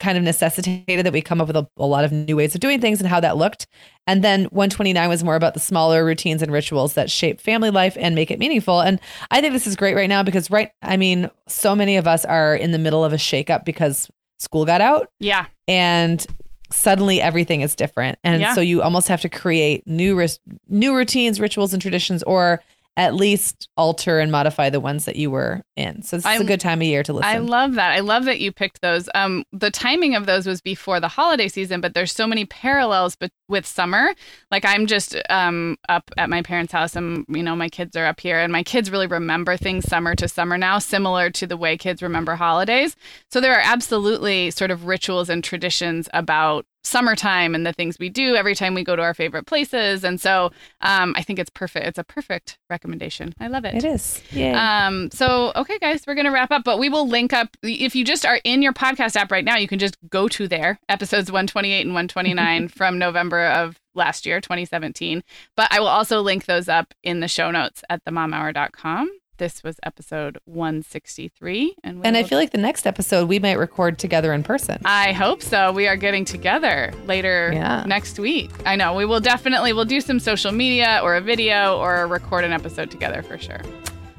[0.00, 2.60] kind of necessitated that we come up with a, a lot of new ways of
[2.60, 3.68] doing things and how that looked.
[4.08, 7.96] And then 129 was more about the smaller routines and rituals that shape family life
[7.98, 8.80] and make it meaningful.
[8.80, 9.00] And
[9.30, 12.24] I think this is great right now because right, I mean, so many of us
[12.24, 14.10] are in the middle of a shakeup because
[14.40, 15.46] school got out Yeah.
[15.68, 16.24] And
[16.70, 18.18] suddenly everything is different.
[18.24, 18.54] And Yeah.
[18.54, 20.38] so you almost have to create new ris-
[20.68, 22.62] new routines, rituals and traditions or
[22.96, 26.02] at least alter and modify the ones that you were in.
[26.02, 27.30] So this is I- a good time of year to listen.
[27.30, 27.92] I love that.
[27.92, 29.08] I love that you picked those.
[29.14, 33.16] Um, the timing of those was before the holiday season, but there's so many parallels
[33.16, 34.14] but with summer.
[34.50, 38.04] Like I'm just um up at my parents' house and you know my kids are
[38.06, 41.56] up here and my kids really remember things summer to summer now, similar to the
[41.56, 42.94] way kids remember holidays.
[43.30, 48.08] So there are absolutely sort of rituals and traditions about summertime and the things we
[48.08, 50.04] do every time we go to our favorite places.
[50.04, 51.86] And so um, I think it's perfect.
[51.86, 53.34] It's a perfect recommendation.
[53.40, 53.74] I love it.
[53.74, 54.20] it is.
[54.30, 54.86] Yeah.
[54.86, 57.56] um, so okay, guys, we're gonna wrap up, but we will link up.
[57.62, 60.48] If you just are in your podcast app right now, you can just go to
[60.48, 65.22] there, episodes 128 and 129 from November of last year, 2017.
[65.56, 69.10] But I will also link those up in the show notes at themomhour.com.
[69.38, 73.98] This was episode 163, and and I feel like the next episode we might record
[73.98, 74.78] together in person.
[74.84, 75.72] I hope so.
[75.72, 77.82] We are getting together later Yeah.
[77.86, 78.50] next week.
[78.66, 82.44] I know we will definitely we'll do some social media or a video or record
[82.44, 83.62] an episode together for sure.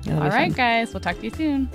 [0.10, 0.58] All right, fun.
[0.58, 1.70] guys, we'll talk to you soon.